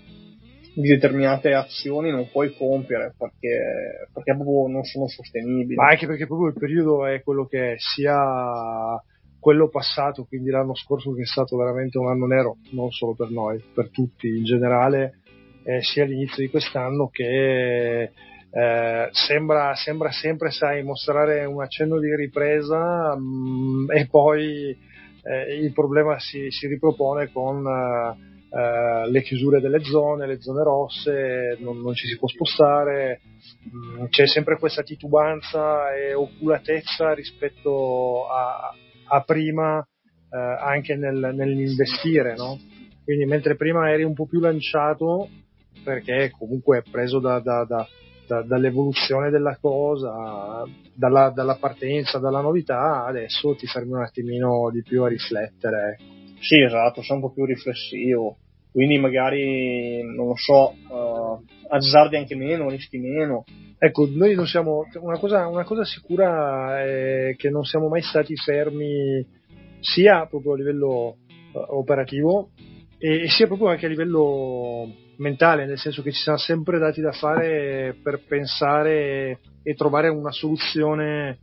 di 0.75 0.89
determinate 0.89 1.55
azioni 1.55 2.11
non 2.11 2.29
puoi 2.31 2.55
compiere 2.55 3.15
perché, 3.17 4.09
perché 4.13 4.35
proprio 4.35 4.69
non 4.69 4.85
sono 4.85 5.09
sostenibili. 5.09 5.75
Ma 5.75 5.89
anche 5.89 6.07
perché 6.07 6.27
proprio 6.27 6.49
il 6.49 6.59
periodo 6.59 7.07
è 7.07 7.23
quello 7.23 7.47
che 7.47 7.73
è, 7.73 7.75
sia 7.79 9.03
quello 9.41 9.69
passato, 9.69 10.25
quindi 10.25 10.51
l'anno 10.51 10.75
scorso 10.75 11.13
che 11.15 11.23
è 11.23 11.27
stato 11.27 11.57
veramente 11.57 11.99
un 11.99 12.09
anno 12.09 12.27
nero, 12.27 12.57
non 12.73 12.91
solo 12.91 13.15
per 13.15 13.31
noi, 13.31 13.63
per 13.73 13.91
tutti 13.91 14.27
in 14.29 14.45
generale, 14.45 15.21
eh, 15.65 15.83
sia 15.83 16.05
all'inizio 16.05 16.43
di 16.43 16.51
quest'anno 16.51 17.09
che 17.09 18.11
eh, 18.51 19.09
sembra, 19.11 19.75
sembra, 19.75 20.11
sempre 20.11 20.51
sai, 20.51 20.83
mostrare 20.83 21.45
un 21.45 21.63
accenno 21.63 21.99
di 21.99 22.15
ripresa 22.15 23.15
mh, 23.17 23.23
mm, 23.23 23.91
e 23.91 24.07
poi 24.07 24.77
eh, 25.29 25.59
il 25.59 25.73
problema 25.73 26.19
si, 26.19 26.51
si 26.51 26.67
ripropone 26.67 27.31
con 27.31 27.67
eh, 27.67 29.11
le 29.11 29.23
chiusure 29.23 29.61
delle 29.61 29.83
zone, 29.83 30.27
le 30.27 30.41
zone 30.41 30.63
rosse, 30.63 31.57
non, 31.61 31.81
non 31.81 31.95
ci 31.95 32.07
si 32.07 32.17
può 32.17 32.29
spostare, 32.29 33.21
mm, 33.75 34.07
c'è 34.07 34.27
sempre 34.27 34.59
questa 34.59 34.83
titubanza 34.83 35.95
e 35.95 36.15
oculatezza 36.15 37.13
rispetto 37.13 38.27
a, 38.27 38.75
a 39.09 39.21
prima 39.21 39.87
eh, 40.31 40.37
anche 40.37 40.97
nel, 40.97 41.33
nell'investire, 41.35 42.35
no? 42.35 42.59
Quindi 43.05 43.27
mentre 43.27 43.57
prima 43.57 43.91
eri 43.91 44.05
un 44.05 44.15
po' 44.15 44.27
più 44.27 44.41
lanciato, 44.41 45.29
perché 45.85 46.31
comunque 46.31 46.83
preso 46.91 47.19
da, 47.19 47.41
da, 47.41 47.65
da, 47.65 47.87
dall'evoluzione 48.29 49.31
della 49.31 49.57
cosa, 49.61 50.65
dalla, 50.95 51.31
dalla, 51.31 51.57
partenza, 51.57 52.19
dalla 52.19 52.41
novità, 52.41 53.05
adesso 53.05 53.55
ti 53.55 53.67
fermi 53.67 53.93
un 53.93 54.03
attimino 54.03 54.71
di 54.71 54.83
più 54.83 55.03
a 55.03 55.09
riflettere. 55.09 55.99
Sì, 56.41 56.61
esatto, 56.61 57.03
sei 57.03 57.17
un 57.17 57.23
po' 57.23 57.33
più 57.33 57.45
riflessivo, 57.45 58.37
quindi 58.71 58.99
magari, 58.99 60.03
non 60.03 60.29
lo 60.29 60.37
so, 60.37 60.75
uh, 60.89 61.45
azzardi 61.69 62.17
anche 62.17 62.37
meno, 62.37 62.69
rischi 62.69 62.99
meno. 62.99 63.45
Ecco, 63.79 64.09
noi 64.11 64.35
non 64.35 64.47
siamo, 64.47 64.85
una 65.01 65.19
cosa, 65.19 65.47
una 65.47 65.65
cosa 65.65 65.85
sicura 65.85 66.81
è 66.83 67.35
che 67.37 67.51
non 67.51 67.65
siamo 67.65 67.89
mai 67.89 68.03
stati 68.03 68.37
fermi 68.37 69.27
sia 69.81 70.27
proprio 70.27 70.53
a 70.53 70.57
livello 70.57 71.17
uh, 71.53 71.77
operativo 71.77 72.51
e, 72.99 73.23
e 73.23 73.29
sia 73.29 73.47
proprio 73.47 73.69
anche 73.69 73.87
a 73.87 73.89
livello 73.89 74.93
mentale, 75.19 75.67
nel 75.67 75.79
senso 75.79 76.03
che 76.03 76.13
ci 76.13 76.23
siamo 76.23 76.39
sempre 76.39 76.79
dati 76.79 77.01
da 77.01 77.13
fare 77.13 77.97
per 78.03 78.23
pensare 78.27 79.39
e 79.63 79.75
trovare 79.75 80.09
una 80.09 80.33
soluzione. 80.33 81.39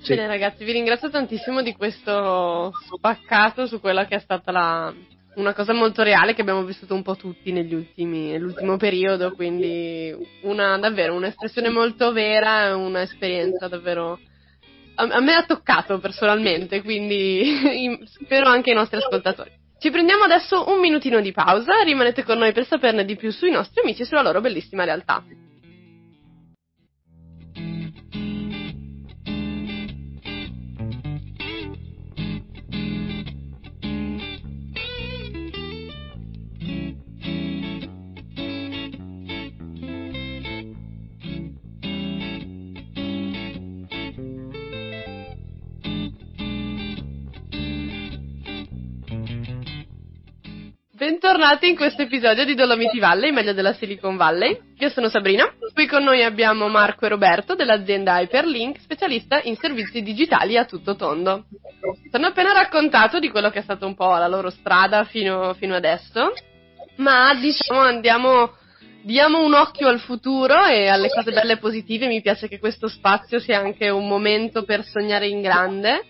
Sì. 0.00 0.14
Bene 0.14 0.26
ragazzi, 0.26 0.64
vi 0.64 0.72
ringrazio 0.72 1.10
tantissimo 1.10 1.62
di 1.62 1.74
questo 1.74 2.72
spaccato 2.96 3.66
su 3.66 3.80
quella 3.80 4.06
che 4.06 4.16
è 4.16 4.20
stata 4.20 4.50
la, 4.50 4.92
una 5.36 5.54
cosa 5.54 5.72
molto 5.72 6.02
reale 6.02 6.34
che 6.34 6.42
abbiamo 6.42 6.64
vissuto 6.64 6.94
un 6.94 7.02
po' 7.02 7.16
tutti 7.16 7.52
negli 7.52 7.74
ultimi, 7.74 8.30
nell'ultimo 8.30 8.76
periodo, 8.76 9.32
quindi 9.32 10.14
una, 10.42 10.78
davvero 10.78 11.14
un'espressione 11.14 11.70
molto 11.70 12.12
vera, 12.12 12.76
un'esperienza 12.76 13.68
davvero... 13.68 14.18
A 14.94 15.20
me 15.20 15.32
ha 15.32 15.46
toccato 15.46 15.98
personalmente, 16.00 16.82
quindi 16.82 17.98
spero 18.04 18.46
anche 18.46 18.72
i 18.72 18.74
nostri 18.74 18.98
ascoltatori. 18.98 19.61
Ci 19.82 19.90
prendiamo 19.90 20.22
adesso 20.22 20.68
un 20.68 20.78
minutino 20.78 21.20
di 21.20 21.32
pausa, 21.32 21.82
rimanete 21.82 22.22
con 22.22 22.38
noi 22.38 22.52
per 22.52 22.64
saperne 22.64 23.04
di 23.04 23.16
più 23.16 23.32
sui 23.32 23.50
nostri 23.50 23.80
amici 23.82 24.02
e 24.02 24.04
sulla 24.04 24.22
loro 24.22 24.40
bellissima 24.40 24.84
realtà. 24.84 25.24
Bentornati 51.32 51.66
in 51.66 51.76
questo 51.76 52.02
episodio 52.02 52.44
di 52.44 52.54
Dolomiti 52.54 52.98
Valley, 52.98 53.30
meglio 53.32 53.54
della 53.54 53.72
Silicon 53.72 54.18
Valley. 54.18 54.74
Io 54.76 54.90
sono 54.90 55.08
Sabrina, 55.08 55.50
qui 55.72 55.86
con 55.86 56.04
noi 56.04 56.22
abbiamo 56.22 56.68
Marco 56.68 57.06
e 57.06 57.08
Roberto 57.08 57.54
dell'azienda 57.54 58.20
Hyperlink, 58.20 58.78
specialista 58.80 59.40
in 59.44 59.56
servizi 59.56 60.02
digitali 60.02 60.58
a 60.58 60.66
tutto 60.66 60.94
tondo. 60.94 61.46
Ci 62.02 62.10
hanno 62.10 62.26
appena 62.26 62.52
raccontato 62.52 63.18
di 63.18 63.30
quello 63.30 63.48
che 63.48 63.60
è 63.60 63.62
stato 63.62 63.86
un 63.86 63.94
po' 63.94 64.10
la 64.10 64.28
loro 64.28 64.50
strada 64.50 65.04
fino, 65.04 65.54
fino 65.54 65.74
adesso, 65.74 66.34
ma 66.96 67.32
diciamo 67.32 67.80
andiamo, 67.80 68.52
diamo 69.00 69.42
un 69.42 69.54
occhio 69.54 69.88
al 69.88 70.00
futuro 70.00 70.66
e 70.66 70.88
alle 70.88 71.08
cose 71.08 71.32
belle 71.32 71.54
e 71.54 71.58
positive. 71.58 72.08
Mi 72.08 72.20
piace 72.20 72.46
che 72.46 72.58
questo 72.58 72.88
spazio 72.88 73.38
sia 73.38 73.58
anche 73.58 73.88
un 73.88 74.06
momento 74.06 74.64
per 74.64 74.84
sognare 74.84 75.28
in 75.28 75.40
grande. 75.40 76.04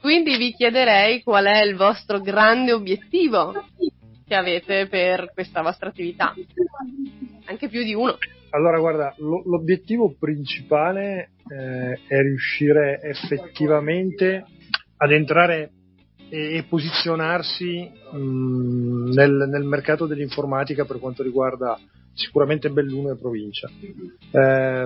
Quindi 0.00 0.36
vi 0.36 0.52
chiederei 0.52 1.22
qual 1.22 1.44
è 1.44 1.62
il 1.62 1.76
vostro 1.76 2.18
grande 2.18 2.72
obiettivo 2.72 3.54
che 4.26 4.34
avete 4.34 4.86
per 4.88 5.30
questa 5.32 5.62
vostra 5.62 5.88
attività? 5.88 6.34
Anche 7.46 7.68
più 7.68 7.82
di 7.82 7.94
uno. 7.94 8.16
Allora, 8.50 8.78
guarda, 8.78 9.14
lo, 9.18 9.42
l'obiettivo 9.44 10.14
principale 10.18 11.30
eh, 11.48 12.00
è 12.06 12.20
riuscire 12.20 13.00
effettivamente 13.02 14.44
ad 14.96 15.10
entrare 15.10 15.72
e, 16.28 16.56
e 16.56 16.62
posizionarsi 16.64 17.90
mh, 18.12 18.16
mm, 18.16 19.12
nel, 19.12 19.48
nel, 19.48 19.64
mercato 19.64 20.06
dell'informatica 20.06 20.84
per 20.84 20.98
quanto 20.98 21.22
riguarda 21.22 21.78
sicuramente 22.12 22.70
Belluno 22.70 23.10
e 23.10 23.18
provincia. 23.18 23.68
Eh, 24.30 24.84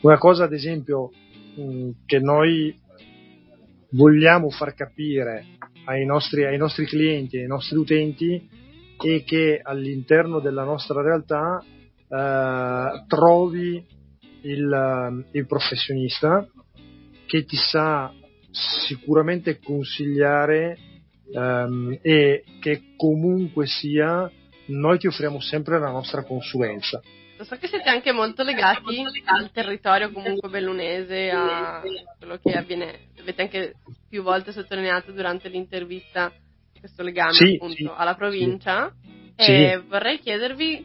una 0.00 0.18
cosa, 0.18 0.44
ad 0.44 0.52
esempio, 0.52 1.10
mh, 1.56 1.62
mm, 1.62 1.90
che 2.06 2.18
noi 2.18 2.78
vogliamo 3.90 4.50
far 4.50 4.74
capire 4.74 5.44
ai 5.84 6.04
nostri, 6.04 6.44
ai 6.44 6.58
nostri 6.58 6.86
clienti, 6.86 7.38
ai 7.38 7.46
nostri 7.46 7.76
utenti 7.76 8.48
e 9.02 9.22
che 9.24 9.60
all'interno 9.62 10.40
della 10.40 10.64
nostra 10.64 11.02
realtà 11.02 11.62
eh, 11.62 13.04
trovi 13.06 13.84
il, 14.42 14.72
eh, 14.72 15.38
il 15.38 15.46
professionista 15.46 16.46
che 17.26 17.44
ti 17.44 17.56
sa 17.56 18.12
sicuramente 18.50 19.60
consigliare 19.62 20.76
ehm, 21.32 21.98
e 22.02 22.44
che 22.60 22.82
comunque 22.96 23.66
sia 23.66 24.30
noi 24.66 24.98
ti 24.98 25.06
offriamo 25.06 25.40
sempre 25.40 25.78
la 25.78 25.90
nostra 25.90 26.24
consulenza. 26.24 27.00
So 27.44 27.56
che 27.56 27.68
siete 27.68 27.88
anche 27.88 28.12
molto 28.12 28.42
legati 28.42 29.02
al 29.24 29.50
territorio 29.50 30.12
comunque 30.12 30.48
bellunese, 30.48 31.30
a 31.30 31.82
quello 32.18 32.38
che 32.42 32.52
avviene, 32.52 33.08
avete 33.18 33.42
anche 33.42 33.74
più 34.08 34.22
volte 34.22 34.52
sottolineato 34.52 35.12
durante 35.12 35.48
l'intervista 35.48 36.32
questo 36.80 37.02
legame 37.02 37.32
sì, 37.34 37.54
appunto 37.54 37.74
sì, 37.74 37.90
alla 37.94 38.14
provincia. 38.14 38.92
Sì. 39.36 39.50
E 39.50 39.82
vorrei 39.86 40.18
chiedervi 40.18 40.84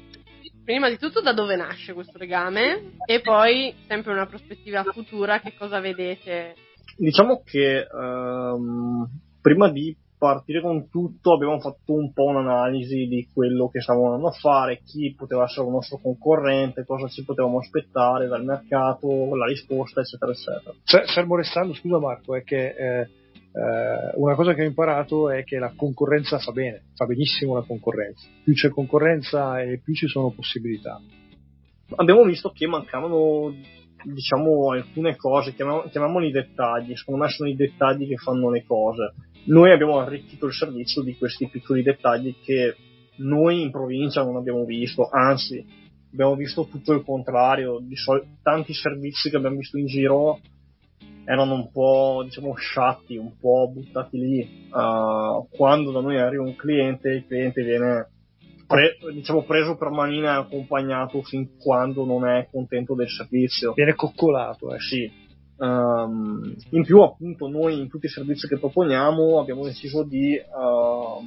prima 0.64 0.90
di 0.90 0.98
tutto 0.98 1.22
da 1.22 1.34
dove 1.34 1.56
nasce 1.56 1.94
questo 1.94 2.18
legame 2.18 2.94
e 3.06 3.22
poi 3.22 3.74
sempre 3.88 4.14
una 4.14 4.26
prospettiva 4.26 4.84
futura 4.84 5.40
che 5.40 5.54
cosa 5.58 5.80
vedete. 5.80 6.56
Diciamo 6.98 7.42
che 7.44 7.88
um, 7.92 9.08
prima 9.42 9.70
di 9.70 9.96
partire 10.26 10.62
con 10.62 10.90
tutto 10.90 11.34
abbiamo 11.34 11.60
fatto 11.60 11.94
un 11.94 12.12
po' 12.12 12.26
un'analisi 12.26 13.06
di 13.06 13.30
quello 13.32 13.70
che 13.70 13.80
stavamo 13.80 14.06
andando 14.06 14.30
a 14.30 14.32
fare, 14.32 14.82
chi 14.84 15.14
poteva 15.16 15.44
essere 15.44 15.68
il 15.68 15.72
nostro 15.72 16.00
concorrente, 16.02 16.84
cosa 16.84 17.08
ci 17.08 17.24
potevamo 17.24 17.60
aspettare 17.60 18.28
dal 18.28 18.44
mercato, 18.44 19.36
la 19.36 19.46
risposta, 19.46 20.02
eccetera, 20.02 20.32
eccetera. 20.32 20.74
Cioè, 20.84 21.06
fermo 21.06 21.36
restando, 21.36 21.74
scusa 21.74 22.00
Marco, 22.00 22.34
è 22.36 22.44
che 22.44 22.76
eh, 22.76 23.02
eh, 23.02 24.12
una 24.16 24.34
cosa 24.34 24.56
che 24.56 24.64
ho 24.64 24.66
imparato 24.66 25.30
è 25.30 25.44
che 25.44 25.60
la 25.60 25.74
concorrenza 25.76 26.40
fa 26.40 26.52
bene, 26.52 26.86
fa 26.96 27.06
benissimo 27.06 27.54
la 27.54 27.64
concorrenza. 27.64 28.28
Più 28.44 28.54
c'è 28.54 28.70
concorrenza 28.70 29.62
e 29.62 29.80
più 29.84 29.94
ci 29.94 30.08
sono 30.08 30.32
possibilità. 30.32 31.00
abbiamo 31.98 32.24
visto 32.24 32.50
che 32.50 32.66
mancavano 32.66 33.54
diciamo 34.06 34.72
alcune 34.72 35.16
cose, 35.16 35.54
chiamiamo, 35.54 35.84
chiamiamoli 35.90 36.32
dettagli, 36.32 36.96
secondo 36.96 37.24
me 37.24 37.30
sono 37.30 37.50
i 37.50 37.56
dettagli 37.56 38.08
che 38.08 38.16
fanno 38.16 38.50
le 38.50 38.64
cose. 38.66 39.14
Noi 39.46 39.72
abbiamo 39.72 40.00
arricchito 40.00 40.46
il 40.48 40.54
servizio 40.54 41.02
di 41.02 41.16
questi 41.16 41.48
piccoli 41.48 41.84
dettagli 41.84 42.36
che 42.44 42.76
noi 43.18 43.62
in 43.62 43.72
provincia 43.72 44.24
non 44.24 44.36
abbiamo 44.36 44.66
visto, 44.66 45.08
anzi 45.10 45.66
abbiamo 46.12 46.36
visto 46.36 46.68
tutto 46.68 46.94
il 46.94 47.04
contrario, 47.04 47.82
sol- 47.94 48.26
tanti 48.42 48.74
servizi 48.74 49.30
che 49.30 49.38
abbiamo 49.38 49.58
visto 49.58 49.78
in 49.78 49.86
giro 49.86 50.40
erano 51.26 51.56
un 51.56 51.72
po' 51.72 52.22
diciamo 52.24 52.54
sciatti, 52.54 53.18
un 53.18 53.38
po' 53.38 53.70
buttati 53.74 54.18
lì. 54.18 54.68
Uh, 54.72 55.48
quando 55.50 55.92
da 55.92 56.00
noi 56.00 56.20
arriva 56.20 56.44
un 56.44 56.56
cliente, 56.56 57.10
il 57.10 57.26
cliente 57.26 57.64
viene 57.64 58.10
pre- 58.66 58.98
diciamo 59.14 59.44
preso 59.44 59.76
per 59.76 59.90
manina 59.90 60.36
e 60.36 60.40
accompagnato 60.40 61.22
fin 61.22 61.58
quando 61.58 62.06
non 62.06 62.28
è 62.28 62.48
contento 62.52 62.96
del 62.96 63.10
servizio. 63.10 63.74
Viene 63.74 63.96
coccolato, 63.96 64.74
eh. 64.74 64.80
Sì. 64.80 65.24
Um, 65.58 66.54
in 66.72 66.84
più, 66.84 67.00
appunto, 67.00 67.48
noi 67.48 67.80
in 67.80 67.88
tutti 67.88 68.08
i 68.08 68.10
servizi 68.10 68.48
che 68.48 68.60
proponiamo 68.60 69.40
abbiamo 69.40 69.64
deciso 69.64 70.04
di 70.04 70.36
uh, 70.36 71.24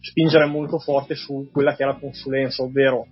spingere 0.00 0.46
molto 0.46 0.78
forte 0.78 1.14
su 1.14 1.48
quella 1.52 1.74
che 1.74 1.82
è 1.82 1.86
la 1.86 1.98
consulenza, 1.98 2.62
ovvero 2.62 3.06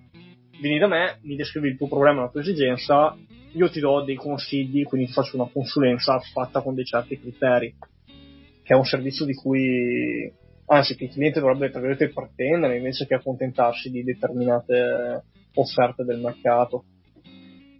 vieni 0.60 0.78
da 0.78 0.86
me, 0.86 1.18
mi 1.22 1.36
descrivi 1.36 1.68
il 1.68 1.76
tuo 1.76 1.88
problema, 1.88 2.22
la 2.22 2.30
tua 2.30 2.40
esigenza, 2.40 3.14
io 3.52 3.68
ti 3.68 3.80
do 3.80 4.02
dei 4.04 4.16
consigli, 4.16 4.84
quindi 4.84 5.08
ti 5.08 5.12
faccio 5.12 5.36
una 5.36 5.50
consulenza 5.52 6.18
fatta 6.18 6.62
con 6.62 6.74
dei 6.74 6.84
certi 6.84 7.20
criteri, 7.20 7.74
che 8.62 8.72
è 8.72 8.76
un 8.76 8.84
servizio 8.84 9.26
di 9.26 9.34
cui, 9.34 10.32
anzi, 10.66 10.96
che 10.96 11.04
il 11.04 11.10
cliente 11.10 11.40
dovrebbe, 11.40 11.70
tra 11.70 11.80
virgolette, 11.80 12.12
pretendere 12.12 12.76
invece 12.76 13.06
che 13.06 13.14
accontentarsi 13.14 13.90
di 13.90 14.02
determinate 14.02 15.24
offerte 15.54 16.04
del 16.04 16.20
mercato. 16.20 16.84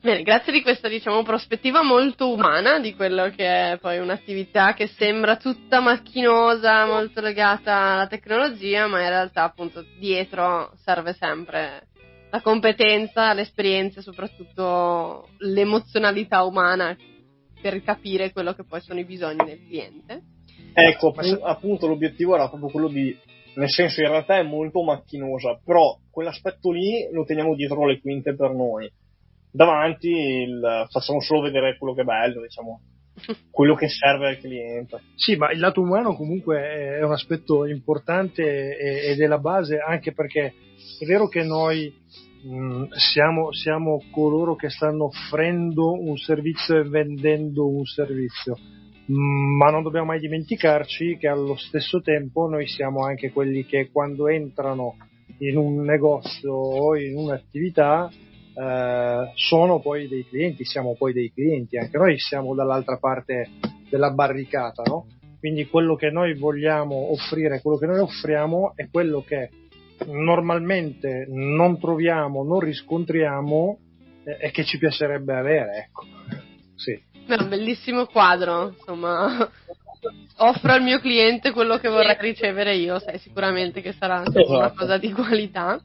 Bene, 0.05 0.23
grazie 0.23 0.53
di 0.53 0.61
questa 0.61 0.87
diciamo 0.87 1.23
prospettiva 1.23 1.83
molto 1.83 2.31
umana 2.31 2.79
di 2.79 2.95
quello 2.95 3.31
che 3.31 3.73
è 3.73 3.79
poi 3.79 3.97
un'attività 3.97 4.75
che 4.75 4.87
sembra 4.87 5.37
tutta 5.37 5.81
macchinosa, 5.81 6.85
molto 6.85 7.23
legata 7.23 7.75
alla 7.75 8.07
tecnologia, 8.07 8.87
ma 8.87 9.01
in 9.01 9.09
realtà 9.09 9.45
appunto 9.45 9.83
dietro 9.99 10.73
serve 10.85 11.15
sempre 11.15 11.89
la 12.31 12.43
competenza, 12.43 13.33
l'esperienza 13.33 14.01
e 14.01 14.03
soprattutto 14.03 15.31
l'emozionalità 15.39 16.43
umana 16.43 16.95
per 17.63 17.83
capire 17.83 18.31
quello 18.31 18.53
che 18.53 18.65
poi 18.65 18.83
sono 18.83 19.01
i 19.01 19.07
bisogni 19.07 19.43
del 19.47 19.65
cliente. 19.67 20.34
Ecco, 20.75 21.09
appunto, 21.09 21.45
appunto 21.45 21.87
l'obiettivo 21.87 22.35
era 22.35 22.49
proprio 22.49 22.69
quello 22.69 22.89
di, 22.89 23.17
nel 23.55 23.71
senso 23.71 24.01
in 24.01 24.09
realtà 24.09 24.39
è 24.39 24.43
molto 24.43 24.83
macchinosa, 24.83 25.61
però 25.65 25.97
quell'aspetto 26.11 26.71
lì 26.73 27.09
lo 27.13 27.25
teniamo 27.25 27.55
dietro 27.55 27.87
le 27.87 28.01
quinte 28.01 28.35
per 28.35 28.53
noi. 28.53 28.91
Davanti 29.51 30.09
il, 30.09 30.87
facciamo 30.91 31.21
solo 31.21 31.43
vedere 31.43 31.79
quello 31.79 31.95
che 31.95 32.01
è 32.01 32.05
bello, 32.05 32.43
diciamo, 32.43 32.81
quello 33.51 33.75
che 33.75 33.89
serve 33.89 34.29
al 34.29 34.39
cliente. 34.39 35.01
Sì, 35.15 35.37
ma 35.37 35.53
il 35.53 35.61
lato 35.61 35.81
umano 35.81 36.17
comunque 36.17 36.59
è 36.59 37.05
un 37.05 37.13
aspetto 37.13 37.65
importante 37.67 38.77
ed 38.77 39.21
è 39.21 39.27
la 39.27 39.39
base 39.39 39.79
anche 39.79 40.13
perché 40.13 40.55
è 40.99 41.05
vero 41.05 41.29
che 41.29 41.45
noi 41.45 41.93
mh, 42.43 42.87
siamo, 42.97 43.53
siamo 43.53 44.03
coloro 44.11 44.57
che 44.57 44.71
stanno 44.71 45.05
offrendo 45.05 45.93
un 45.93 46.17
servizio 46.17 46.79
e 46.79 46.89
vendendo 46.89 47.69
un 47.69 47.85
servizio, 47.85 48.57
ma 49.07 49.71
non 49.71 49.83
dobbiamo 49.83 50.07
mai 50.07 50.21
dimenticarci 50.21 51.17
che 51.19 51.29
allo 51.29 51.57
stesso 51.57 52.01
tempo 52.01 52.49
noi 52.49 52.67
siamo 52.67 53.05
anche 53.05 53.31
quelli 53.31 53.65
che 53.67 53.91
quando 53.91 54.29
entrano 54.29 54.97
in 55.39 55.57
un 55.57 55.83
negozio 55.83 56.53
o 56.53 56.97
in 56.97 57.17
un'attività 57.17 58.11
eh, 58.11 59.31
sono 59.35 59.81
poi 59.81 60.09
dei 60.09 60.27
clienti, 60.27 60.65
siamo 60.65 60.95
poi 60.97 61.13
dei 61.13 61.33
clienti, 61.33 61.77
anche 61.77 61.99
noi 61.99 62.19
siamo 62.19 62.55
dall'altra 62.55 62.99
parte 62.99 63.51
della 63.91 64.11
barricata, 64.11 64.83
no? 64.87 65.07
Quindi 65.39 65.67
quello 65.67 65.95
che 65.97 66.11
noi 66.11 66.35
vogliamo 66.39 67.13
offrire, 67.13 67.61
quello 67.61 67.77
che 67.77 67.87
noi 67.87 67.99
offriamo 67.99 68.73
è 68.75 68.89
quello 68.91 69.23
che 69.23 69.51
normalmente 70.07 71.27
non 71.29 71.79
troviamo, 71.79 72.43
non 72.43 72.61
riscontriamo 72.61 73.79
eh, 74.25 74.39
e 74.41 74.51
che 74.51 74.65
ci 74.65 74.79
piacerebbe 74.79 75.35
avere, 75.35 75.87
ecco. 75.87 76.05
Sì. 76.75 77.13
È 77.27 77.41
un 77.41 77.49
bellissimo 77.49 78.07
quadro, 78.07 78.75
insomma, 78.77 79.51
offro 80.39 80.73
al 80.73 80.83
mio 80.83 81.01
cliente 81.01 81.53
quello 81.53 81.79
che 81.79 81.89
vorrei 81.89 82.17
ricevere 82.19 82.75
io, 82.77 82.99
sai 82.99 83.19
sicuramente 83.19 83.81
che 83.81 83.93
sarà 83.93 84.23
esatto. 84.23 84.57
una 84.57 84.73
cosa 84.73 84.99
di 84.99 85.13
qualità. 85.13 85.81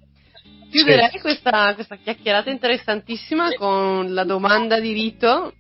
Chiuderei 0.70 1.10
sì. 1.12 1.20
questa, 1.20 1.74
questa 1.74 1.96
chiacchierata 1.96 2.50
interessantissima 2.50 3.54
con 3.54 4.14
la 4.14 4.24
domanda 4.24 4.80
di 4.80 4.94
rito 4.94 5.54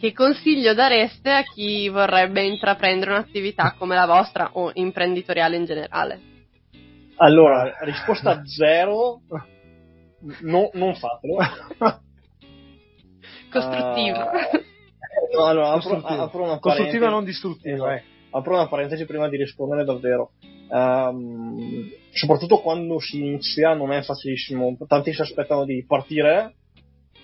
che 0.00 0.14
consiglio 0.14 0.72
dareste 0.72 1.30
a 1.30 1.42
chi 1.42 1.88
vorrebbe 1.90 2.42
intraprendere 2.42 3.10
un'attività 3.10 3.74
come 3.76 3.94
la 3.94 4.06
vostra 4.06 4.50
o 4.52 4.70
imprenditoriale 4.72 5.56
in 5.56 5.64
generale? 5.66 6.20
Allora, 7.16 7.76
risposta 7.82 8.42
zero, 8.46 9.20
no, 10.40 10.70
non 10.72 10.94
fatelo. 10.94 11.36
Costruttiva. 13.52 14.30
Uh, 14.30 14.69
no, 15.34 15.44
allora, 15.44 15.72
apro, 15.72 15.96
apro 15.96 16.42
una 16.42 16.58
Costruttiva 16.58 17.08
non 17.08 17.24
distruttiva. 17.24 17.94
Eh. 17.94 18.02
Apro 18.30 18.54
una 18.54 18.68
parentesi 18.68 19.04
prima 19.06 19.28
di 19.28 19.36
rispondere 19.36 19.84
davvero. 19.84 20.32
Um, 20.68 21.90
soprattutto 22.12 22.60
quando 22.60 23.00
si 23.00 23.18
inizia 23.18 23.74
non 23.74 23.92
è 23.92 24.02
facilissimo. 24.02 24.76
Tanti 24.86 25.12
si 25.12 25.20
aspettano 25.20 25.64
di 25.64 25.84
partire, 25.86 26.54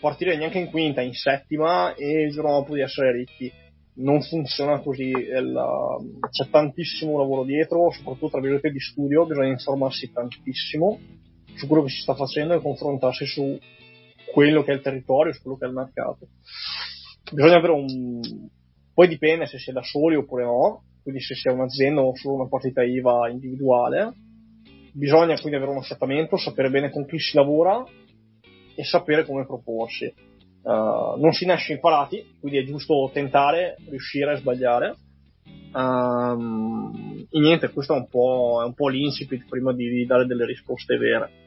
partire 0.00 0.36
neanche 0.36 0.58
in 0.58 0.70
quinta, 0.70 1.00
in 1.00 1.14
settima 1.14 1.94
e 1.94 2.22
il 2.22 2.32
giorno 2.32 2.52
dopo 2.52 2.74
di 2.74 2.80
essere 2.80 3.12
ricchi. 3.12 3.52
Non 3.98 4.20
funziona 4.20 4.80
così, 4.80 5.08
il, 5.08 5.54
c'è 6.30 6.50
tantissimo 6.50 7.16
lavoro 7.18 7.44
dietro, 7.44 7.90
soprattutto 7.92 8.28
tra 8.28 8.40
virgolette 8.40 8.70
di 8.70 8.80
studio, 8.80 9.24
bisogna 9.24 9.48
informarsi 9.48 10.12
tantissimo 10.12 10.98
su 11.54 11.66
quello 11.66 11.84
che 11.84 11.90
si 11.90 12.02
sta 12.02 12.14
facendo 12.14 12.52
e 12.52 12.60
confrontarsi 12.60 13.24
su 13.24 13.58
quello 14.30 14.62
che 14.62 14.72
è 14.72 14.74
il 14.74 14.82
territorio, 14.82 15.32
su 15.32 15.40
quello 15.40 15.56
che 15.56 15.64
è 15.64 15.68
il 15.68 15.74
mercato. 15.74 16.28
Bisogna 17.32 17.56
avere 17.56 17.72
un... 17.72 18.20
Poi 18.94 19.08
dipende 19.08 19.46
se 19.46 19.58
si 19.58 19.70
è 19.70 19.72
da 19.72 19.82
soli 19.82 20.16
oppure 20.16 20.44
no, 20.44 20.82
quindi 21.02 21.20
se 21.20 21.34
si 21.34 21.48
è 21.48 21.52
un'azienda 21.52 22.00
o 22.00 22.14
solo 22.16 22.36
una 22.36 22.48
partita 22.48 22.82
IVA 22.82 23.28
individuale. 23.28 24.14
Bisogna 24.92 25.38
quindi 25.38 25.56
avere 25.56 25.72
un 25.72 25.78
assettamento, 25.78 26.36
sapere 26.36 26.70
bene 26.70 26.90
con 26.90 27.04
chi 27.04 27.18
si 27.18 27.36
lavora 27.36 27.84
e 28.74 28.84
sapere 28.84 29.24
come 29.24 29.44
proporsi. 29.44 30.12
Uh, 30.62 31.20
non 31.20 31.32
si 31.32 31.44
nasce 31.46 31.74
imparati, 31.74 32.38
quindi 32.40 32.58
è 32.58 32.64
giusto 32.64 33.10
tentare, 33.12 33.76
riuscire 33.88 34.32
a 34.32 34.36
sbagliare. 34.36 34.94
Um, 35.72 37.26
e 37.30 37.38
niente, 37.38 37.70
questo 37.70 37.94
è 37.94 37.98
un 37.98 38.08
po', 38.08 38.60
è 38.62 38.64
un 38.64 38.74
po 38.74 38.88
l'incipit 38.88 39.44
prima 39.48 39.72
di, 39.72 40.06
dare 40.06 40.26
delle 40.26 40.46
risposte 40.46 40.96
vere. 40.96 41.45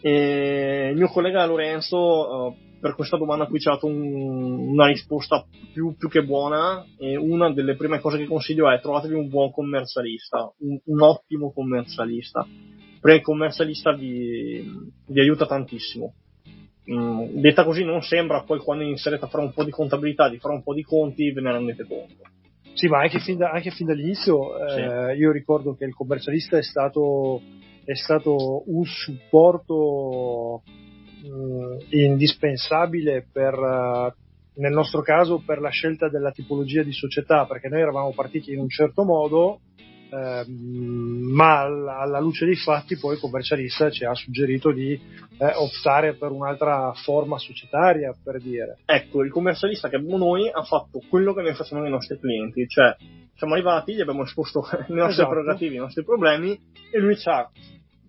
E 0.00 0.90
il 0.90 0.96
mio 0.96 1.08
collega 1.08 1.44
Lorenzo 1.46 1.96
uh, 1.96 2.56
per 2.80 2.94
questa 2.94 3.16
domanda 3.16 3.46
qui 3.46 3.58
ci 3.58 3.68
ha 3.68 3.72
dato 3.72 3.86
un, 3.86 4.70
una 4.70 4.86
risposta 4.86 5.44
più, 5.72 5.96
più, 5.96 6.08
che 6.08 6.22
buona 6.22 6.84
e 6.96 7.16
una 7.16 7.52
delle 7.52 7.74
prime 7.74 7.98
cose 7.98 8.18
che 8.18 8.26
consiglio 8.26 8.70
è 8.70 8.80
trovatevi 8.80 9.14
un 9.14 9.28
buon 9.28 9.50
commercialista, 9.50 10.52
un, 10.58 10.78
un 10.84 11.02
ottimo 11.02 11.52
commercialista, 11.52 12.46
perché 13.00 13.18
il 13.18 13.24
commercialista 13.24 13.92
vi, 13.92 14.90
vi 15.06 15.20
aiuta 15.20 15.46
tantissimo. 15.46 16.14
Mm, 16.90 17.40
detta 17.40 17.64
così 17.64 17.84
non 17.84 18.02
sembra, 18.02 18.44
poi 18.44 18.60
quando 18.60 18.84
iniziate 18.84 19.22
a 19.22 19.26
fare 19.26 19.44
un 19.44 19.52
po' 19.52 19.64
di 19.64 19.70
contabilità, 19.70 20.28
di 20.28 20.38
fare 20.38 20.54
un 20.54 20.62
po' 20.62 20.72
di 20.72 20.82
conti, 20.82 21.32
ve 21.32 21.40
ne 21.40 21.52
rendete 21.52 21.84
conto. 21.84 22.22
Sì, 22.72 22.86
ma 22.86 23.00
anche 23.00 23.18
fin, 23.18 23.36
da, 23.36 23.50
anche 23.50 23.70
fin 23.70 23.86
dall'inizio 23.86 24.52
sì. 24.68 24.80
eh, 24.80 25.16
io 25.16 25.32
ricordo 25.32 25.74
che 25.74 25.84
il 25.84 25.94
commercialista 25.94 26.56
è 26.56 26.62
stato, 26.62 27.42
è 27.88 27.94
stato 27.94 28.64
un 28.66 28.84
supporto 28.84 30.62
eh, 31.22 31.96
indispensabile 31.96 33.26
per, 33.32 33.54
eh, 33.54 34.14
nel 34.56 34.72
nostro 34.72 35.00
caso, 35.00 35.42
per 35.42 35.58
la 35.58 35.70
scelta 35.70 36.10
della 36.10 36.30
tipologia 36.30 36.82
di 36.82 36.92
società, 36.92 37.46
perché 37.46 37.68
noi 37.68 37.80
eravamo 37.80 38.12
partiti 38.12 38.52
in 38.52 38.58
un 38.58 38.68
certo 38.68 39.04
modo, 39.04 39.60
eh, 40.10 40.44
ma 40.46 41.60
alla, 41.60 42.00
alla, 42.00 42.20
luce 42.20 42.44
dei 42.44 42.56
fatti 42.56 42.98
poi 42.98 43.14
il 43.14 43.20
commercialista 43.20 43.88
ci 43.88 44.04
ha 44.04 44.12
suggerito 44.12 44.70
di 44.70 44.92
eh, 44.92 45.52
optare 45.54 46.14
per 46.14 46.30
un'altra 46.30 46.92
forma 46.92 47.38
societaria, 47.38 48.14
per 48.22 48.38
dire. 48.38 48.80
Ecco, 48.84 49.24
il 49.24 49.30
commercialista 49.30 49.88
che 49.88 49.96
abbiamo 49.96 50.18
noi 50.18 50.46
ha 50.52 50.62
fatto 50.62 51.00
quello 51.08 51.32
che 51.32 51.40
noi 51.40 51.54
facciamo 51.54 51.84
ai 51.84 51.90
nostri 51.90 52.18
clienti, 52.18 52.68
cioè 52.68 52.94
siamo 53.34 53.54
arrivati, 53.54 53.94
gli 53.94 54.00
abbiamo 54.02 54.24
esposto 54.24 54.60
le 54.70 54.84
nostre 54.88 55.22
esatto. 55.22 55.30
prerogative, 55.30 55.74
i 55.74 55.78
nostri 55.78 56.04
problemi 56.04 56.60
e 56.90 56.98
lui 56.98 57.16
ci 57.16 57.28
ha 57.30 57.48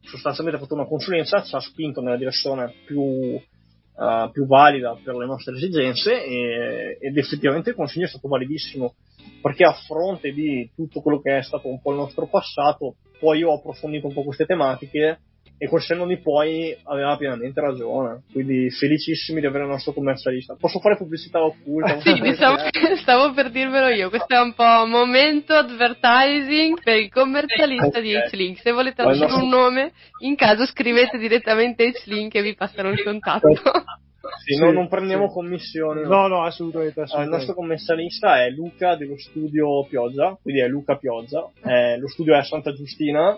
sostanzialmente 0.01 0.59
ha 0.59 0.63
fatto 0.63 0.75
una 0.75 0.87
consulenza, 0.87 1.41
ci 1.43 1.55
ha 1.55 1.59
spinto 1.59 2.01
nella 2.01 2.17
direzione 2.17 2.73
più, 2.85 3.01
uh, 3.01 4.31
più 4.31 4.45
valida 4.45 4.97
per 5.03 5.15
le 5.15 5.25
nostre 5.25 5.55
esigenze 5.55 6.23
e, 6.23 6.97
ed 6.99 7.17
effettivamente 7.17 7.71
il 7.71 7.75
consiglio 7.75 8.05
è 8.05 8.09
stato 8.09 8.27
validissimo 8.27 8.95
perché 9.41 9.63
a 9.63 9.73
fronte 9.73 10.31
di 10.31 10.69
tutto 10.75 11.01
quello 11.01 11.19
che 11.21 11.37
è 11.37 11.43
stato 11.43 11.67
un 11.67 11.81
po' 11.81 11.91
il 11.91 11.97
nostro 11.97 12.27
passato, 12.27 12.95
poi 13.19 13.39
io 13.39 13.49
ho 13.49 13.57
approfondito 13.57 14.07
un 14.07 14.13
po' 14.13 14.23
queste 14.23 14.45
tematiche 14.45 15.19
e 15.61 15.67
col 15.67 15.81
senno 15.81 16.07
di 16.07 16.17
poi 16.17 16.75
aveva 16.85 17.17
pienamente 17.17 17.59
ragione. 17.59 18.23
Quindi 18.31 18.71
felicissimi 18.71 19.41
di 19.41 19.45
avere 19.45 19.65
il 19.65 19.69
nostro 19.69 19.91
commercialista. 19.91 20.55
Posso 20.57 20.79
fare 20.79 20.95
pubblicità 20.95 21.43
occulta? 21.43 21.99
sì, 21.99 22.15
stavo, 22.33 22.55
stavo, 22.95 23.33
per 23.33 23.51
dirvelo 23.51 23.89
io. 23.89 24.09
Questo 24.09 24.33
è 24.33 24.39
un 24.39 24.53
po' 24.53 24.85
momento 24.87 25.53
advertising 25.53 26.81
per 26.81 26.95
il 26.95 27.11
commercialista 27.11 27.87
okay. 27.87 28.01
di 28.01 28.15
H-Link. 28.15 28.59
Se 28.61 28.71
volete 28.71 29.03
lasciare 29.03 29.31
nostro... 29.31 29.43
un 29.43 29.49
nome, 29.49 29.91
in 30.21 30.37
caso 30.37 30.65
scrivete 30.65 31.17
direttamente 31.17 31.89
H-Link 31.89 32.33
e 32.35 32.41
vi 32.41 32.55
passano 32.55 32.91
il 32.91 33.03
contatto. 33.03 33.49
Sì, 34.45 34.53
sì, 34.55 34.61
no, 34.61 34.71
non 34.71 34.87
prendiamo 34.87 35.27
sì. 35.27 35.33
commissioni. 35.33 36.03
No, 36.03 36.27
no, 36.27 36.45
assolutamente, 36.45 37.01
assolutamente. 37.01 37.31
Il 37.31 37.37
nostro 37.37 37.53
commercialista 37.53 38.45
è 38.45 38.49
Luca 38.51 38.95
dello 38.95 39.17
studio 39.17 39.85
Pioggia, 39.89 40.37
quindi 40.41 40.61
è 40.61 40.69
Luca 40.69 40.95
Pioggia. 40.95 41.49
Eh, 41.65 41.97
lo 41.97 42.07
studio 42.07 42.33
è 42.33 42.37
a 42.37 42.43
Santa 42.43 42.71
Giustina 42.71 43.37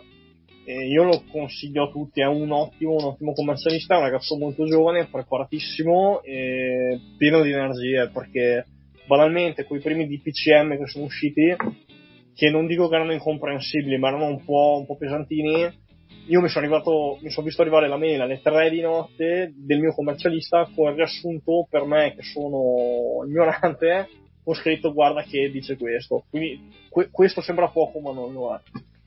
e 0.63 0.87
io 0.87 1.03
lo 1.03 1.23
consiglio 1.31 1.85
a 1.85 1.91
tutti, 1.91 2.21
è 2.21 2.25
un 2.25 2.51
ottimo, 2.51 2.95
un 2.95 3.03
ottimo 3.05 3.33
commercialista, 3.33 3.95
è 3.95 3.97
un 3.97 4.03
ragazzo 4.03 4.37
molto 4.37 4.65
giovane, 4.65 5.07
preparatissimo 5.07 6.21
e 6.21 6.99
pieno 7.17 7.41
di 7.41 7.51
energie 7.51 8.09
perché 8.13 8.65
banalmente 9.07 9.65
quei 9.65 9.81
primi 9.81 10.07
DPCM 10.07 10.77
che 10.77 10.87
sono 10.87 11.05
usciti, 11.05 11.55
che 12.33 12.49
non 12.49 12.67
dico 12.67 12.87
che 12.87 12.95
erano 12.95 13.13
incomprensibili, 13.13 13.97
ma 13.97 14.09
erano 14.09 14.27
un 14.27 14.43
po', 14.43 14.77
un 14.79 14.85
po 14.85 14.95
pesantini, 14.95 15.69
io 16.27 16.39
mi 16.39 16.49
sono 16.49 16.65
arrivato, 16.65 17.17
mi 17.21 17.29
sono 17.31 17.45
visto 17.45 17.61
arrivare 17.61 17.87
la 17.87 17.97
mail 17.97 18.21
alle 18.21 18.41
3 18.41 18.69
di 18.69 18.81
notte 18.81 19.53
del 19.55 19.79
mio 19.79 19.93
commercialista 19.93 20.69
con 20.75 20.89
il 20.89 20.95
riassunto 20.95 21.67
per 21.69 21.83
me 21.85 22.13
che 22.15 22.21
sono 22.21 23.25
ignorante, 23.25 24.07
ho 24.43 24.53
scritto 24.53 24.93
guarda 24.93 25.23
che 25.23 25.49
dice 25.49 25.75
questo. 25.77 26.25
Quindi 26.29 26.71
que- 26.89 27.09
questo 27.11 27.41
sembra 27.41 27.69
poco 27.69 27.99
ma 27.99 28.13
non 28.13 28.31
lo 28.33 28.55
è. 28.55 28.59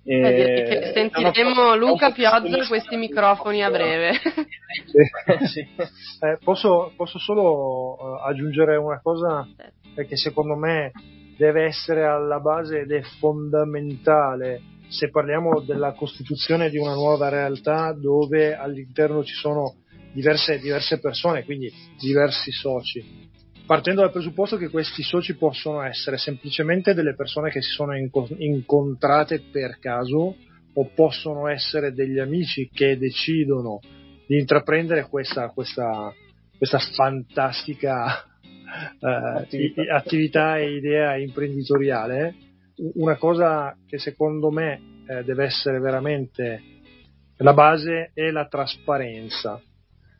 Eh, 0.06 0.92
sentiremo 0.92 1.74
Luca 1.76 2.10
Pioggia 2.10 2.62
a 2.62 2.66
questi 2.66 2.96
microfoni 2.96 3.62
a 3.62 3.70
breve. 3.70 4.12
Sì. 4.84 5.46
sì. 5.48 5.60
Eh, 5.60 6.38
posso, 6.44 6.92
posso, 6.94 7.18
solo 7.18 7.94
uh, 7.94 8.26
aggiungere 8.26 8.76
una 8.76 9.00
cosa 9.02 9.48
che 9.94 10.16
secondo 10.16 10.56
me 10.56 10.92
deve 11.36 11.64
essere 11.64 12.04
alla 12.04 12.40
base 12.40 12.80
ed 12.80 12.92
è 12.92 13.02
fondamentale 13.18 14.60
se 14.88 15.10
parliamo 15.10 15.60
della 15.60 15.92
costituzione 15.92 16.68
di 16.68 16.78
una 16.78 16.94
nuova 16.94 17.28
realtà 17.28 17.92
dove 17.92 18.54
all'interno 18.54 19.24
ci 19.24 19.34
sono 19.34 19.76
diverse, 20.12 20.58
diverse 20.58 21.00
persone, 21.00 21.44
quindi 21.44 21.72
diversi 21.98 22.52
soci 22.52 23.32
partendo 23.66 24.02
dal 24.02 24.10
presupposto 24.10 24.56
che 24.56 24.68
questi 24.68 25.02
soci 25.02 25.36
possono 25.36 25.82
essere 25.82 26.18
semplicemente 26.18 26.94
delle 26.94 27.14
persone 27.14 27.50
che 27.50 27.62
si 27.62 27.70
sono 27.70 27.94
incontrate 27.96 29.42
per 29.50 29.78
caso 29.78 30.36
o 30.74 30.90
possono 30.94 31.48
essere 31.48 31.92
degli 31.92 32.18
amici 32.18 32.68
che 32.72 32.98
decidono 32.98 33.80
di 34.26 34.38
intraprendere 34.38 35.08
questa, 35.08 35.48
questa, 35.48 36.12
questa 36.56 36.78
fantastica 36.78 38.24
eh, 39.00 39.08
attività. 39.08 39.94
attività. 39.94 40.58
e 40.58 40.74
idea 40.74 41.16
imprenditoriale. 41.16 42.34
Una 42.94 43.16
cosa 43.16 43.76
che 43.86 43.98
secondo 43.98 44.50
me 44.50 45.04
eh, 45.06 45.22
deve 45.22 45.44
essere 45.44 45.78
veramente 45.78 46.60
la 47.38 47.52
base 47.52 48.10
è 48.14 48.30
la 48.30 48.46
trasparenza 48.46 49.60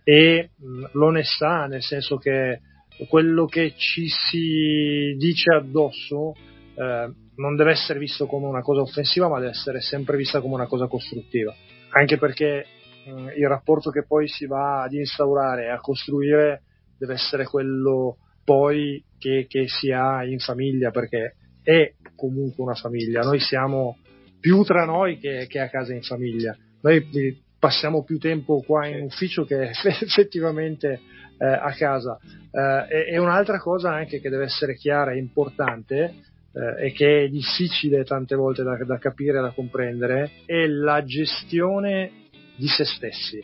e 0.02 0.50
mh, 0.56 0.84
l'onestà, 0.92 1.66
nel 1.66 1.82
senso 1.82 2.16
che 2.16 2.60
quello 3.08 3.46
che 3.46 3.74
ci 3.76 4.08
si 4.08 5.14
dice 5.16 5.54
addosso 5.54 6.34
eh, 6.76 7.12
non 7.36 7.56
deve 7.56 7.72
essere 7.72 7.98
visto 7.98 8.26
come 8.26 8.46
una 8.46 8.62
cosa 8.62 8.82
offensiva, 8.82 9.28
ma 9.28 9.38
deve 9.38 9.50
essere 9.50 9.80
sempre 9.80 10.16
vista 10.16 10.40
come 10.40 10.54
una 10.54 10.66
cosa 10.66 10.86
costruttiva. 10.86 11.54
Anche 11.90 12.18
perché 12.18 12.66
mh, 13.06 13.32
il 13.36 13.48
rapporto 13.48 13.90
che 13.90 14.04
poi 14.06 14.28
si 14.28 14.46
va 14.46 14.82
ad 14.82 14.92
instaurare 14.92 15.64
e 15.64 15.70
a 15.70 15.80
costruire 15.80 16.62
deve 16.96 17.14
essere 17.14 17.44
quello 17.44 18.18
poi 18.44 19.02
che, 19.18 19.46
che 19.48 19.66
si 19.68 19.90
ha 19.90 20.24
in 20.24 20.38
famiglia, 20.38 20.90
perché 20.90 21.34
è 21.62 21.94
comunque 22.14 22.62
una 22.62 22.74
famiglia. 22.74 23.22
Noi 23.22 23.40
siamo 23.40 23.96
più 24.38 24.62
tra 24.62 24.84
noi 24.84 25.18
che, 25.18 25.46
che 25.48 25.58
a 25.58 25.70
casa 25.70 25.94
in 25.94 26.02
famiglia. 26.02 26.56
Noi 26.82 27.42
passiamo 27.58 28.04
più 28.04 28.18
tempo 28.18 28.60
qua 28.60 28.86
in 28.86 29.04
ufficio 29.04 29.44
che 29.44 29.70
effettivamente 30.00 31.00
eh, 31.44 31.52
a 31.52 31.74
casa. 31.76 32.18
Eh, 32.50 33.12
e, 33.12 33.18
un'altra 33.18 33.58
cosa 33.58 33.92
anche 33.92 34.20
che 34.20 34.30
deve 34.30 34.44
essere 34.44 34.74
chiara 34.74 35.12
e 35.12 35.18
importante 35.18 36.14
eh, 36.52 36.86
e 36.86 36.92
che 36.92 37.24
è 37.24 37.28
difficile 37.28 38.04
tante 38.04 38.34
volte 38.34 38.62
da, 38.62 38.76
da 38.84 38.98
capire 38.98 39.38
e 39.38 39.42
da 39.42 39.50
comprendere 39.50 40.30
è 40.46 40.66
la 40.66 41.04
gestione 41.04 42.28
di 42.56 42.66
se 42.66 42.84
stessi. 42.84 43.42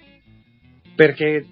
Perché 0.95 1.45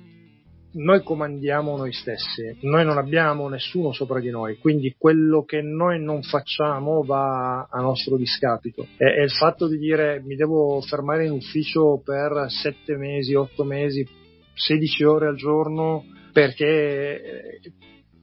noi 0.70 1.02
comandiamo 1.02 1.76
noi 1.76 1.92
stessi, 1.92 2.56
noi 2.60 2.84
non 2.84 2.98
abbiamo 2.98 3.48
nessuno 3.48 3.92
sopra 3.92 4.20
di 4.20 4.30
noi, 4.30 4.58
quindi 4.58 4.94
quello 4.96 5.42
che 5.44 5.62
noi 5.62 6.00
non 6.00 6.22
facciamo 6.22 7.02
va 7.02 7.66
a 7.70 7.80
nostro 7.80 8.16
discapito. 8.16 8.86
E, 8.96 9.06
e 9.06 9.22
il 9.22 9.32
fatto 9.32 9.66
di 9.66 9.78
dire 9.78 10.22
mi 10.24 10.36
devo 10.36 10.80
fermare 10.82 11.26
in 11.26 11.32
ufficio 11.32 12.00
per 12.04 12.46
7 12.48 12.96
mesi, 12.96 13.34
8 13.34 13.64
mesi, 13.64 14.06
16 14.54 15.04
ore 15.04 15.26
al 15.26 15.36
giorno 15.36 16.04
perché 16.32 17.60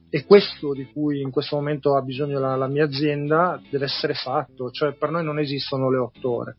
è 0.08 0.24
questo 0.24 0.72
di 0.72 0.86
cui 0.86 1.20
in 1.20 1.30
questo 1.30 1.56
momento 1.56 1.96
ha 1.96 2.02
bisogno 2.02 2.38
la, 2.38 2.56
la, 2.56 2.68
mia 2.68 2.84
azienda, 2.84 3.60
deve 3.70 3.84
essere 3.86 4.14
fatto, 4.14 4.70
cioè 4.70 4.94
per 4.94 5.10
noi 5.10 5.24
non 5.24 5.38
esistono 5.38 5.90
le 5.90 5.98
otto 5.98 6.30
ore, 6.30 6.56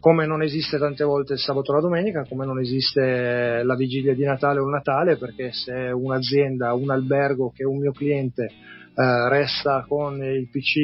come 0.00 0.26
non 0.26 0.42
esiste 0.42 0.76
tante 0.78 1.04
volte 1.04 1.34
il 1.34 1.38
sabato 1.38 1.72
o 1.72 1.74
la 1.76 1.80
domenica, 1.80 2.26
come 2.28 2.44
non 2.44 2.58
esiste 2.60 3.62
la 3.62 3.74
vigilia 3.74 4.14
di 4.14 4.24
Natale 4.24 4.58
o 4.58 4.64
il 4.64 4.70
Natale, 4.70 5.16
perché 5.16 5.52
se 5.52 5.72
un'azienda, 5.72 6.74
un 6.74 6.90
albergo 6.90 7.50
che 7.50 7.62
è 7.62 7.66
un 7.66 7.78
mio 7.78 7.92
cliente 7.92 8.50
eh, 8.96 9.28
resta 9.28 9.84
con 9.88 10.22
il 10.22 10.48
PC 10.48 10.76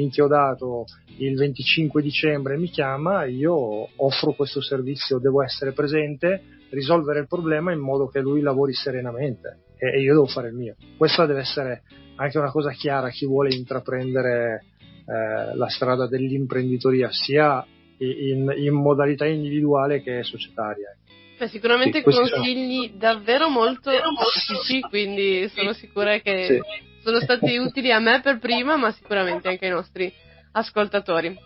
inchiodato 0.00 0.84
il 1.16 1.34
25 1.34 2.02
dicembre 2.02 2.54
e 2.54 2.58
mi 2.58 2.68
chiama, 2.68 3.24
io 3.24 3.88
offro 3.96 4.32
questo 4.32 4.60
servizio, 4.60 5.18
devo 5.18 5.42
essere 5.42 5.72
presente, 5.72 6.42
risolvere 6.70 7.20
il 7.20 7.26
problema 7.26 7.72
in 7.72 7.80
modo 7.80 8.08
che 8.08 8.20
lui 8.20 8.40
lavori 8.40 8.74
serenamente 8.74 9.60
e, 9.78 9.96
e 9.96 10.00
io 10.00 10.12
devo 10.12 10.26
fare 10.26 10.48
il 10.48 10.54
mio. 10.54 10.76
Questa 10.96 11.26
deve 11.26 11.40
essere 11.40 11.82
anche 12.16 12.38
una 12.38 12.50
cosa 12.50 12.70
chiara 12.72 13.06
a 13.06 13.10
chi 13.10 13.26
vuole 13.26 13.54
intraprendere 13.54 14.64
eh, 15.06 15.56
la 15.56 15.68
strada 15.68 16.06
dell'imprenditoria, 16.06 17.08
sia 17.10 17.64
in, 17.98 18.52
in, 18.56 18.74
modalità 18.74 19.24
individuale 19.24 20.02
che 20.02 20.22
societaria. 20.22 20.94
Beh, 21.38 21.48
sicuramente 21.48 21.98
sì, 21.98 22.04
consigli 22.04 22.86
sono... 22.86 22.98
davvero 22.98 23.48
molto 23.48 23.90
pratici, 23.90 24.80
quindi 24.80 25.48
sono 25.48 25.72
sicura 25.72 26.18
che 26.18 26.44
sì. 26.44 26.60
Sono 27.08 27.20
stati 27.20 27.56
utili 27.58 27.90
a 27.90 27.98
me 27.98 28.20
per 28.20 28.38
prima, 28.38 28.76
ma 28.76 28.92
sicuramente 28.92 29.48
anche 29.48 29.64
ai 29.64 29.72
nostri 29.72 30.12
ascoltatori. 30.52 31.36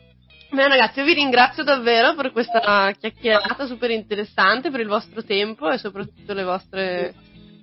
Bene 0.50 0.68
ragazzi, 0.68 0.98
io 0.98 1.06
vi 1.06 1.14
ringrazio 1.14 1.62
davvero 1.62 2.14
per 2.14 2.30
questa 2.30 2.92
chiacchierata 2.98 3.64
super 3.64 3.90
interessante, 3.90 4.70
per 4.70 4.80
il 4.80 4.88
vostro 4.88 5.24
tempo 5.24 5.70
e 5.70 5.78
soprattutto 5.78 6.34
le 6.34 6.44
vostre, 6.44 7.14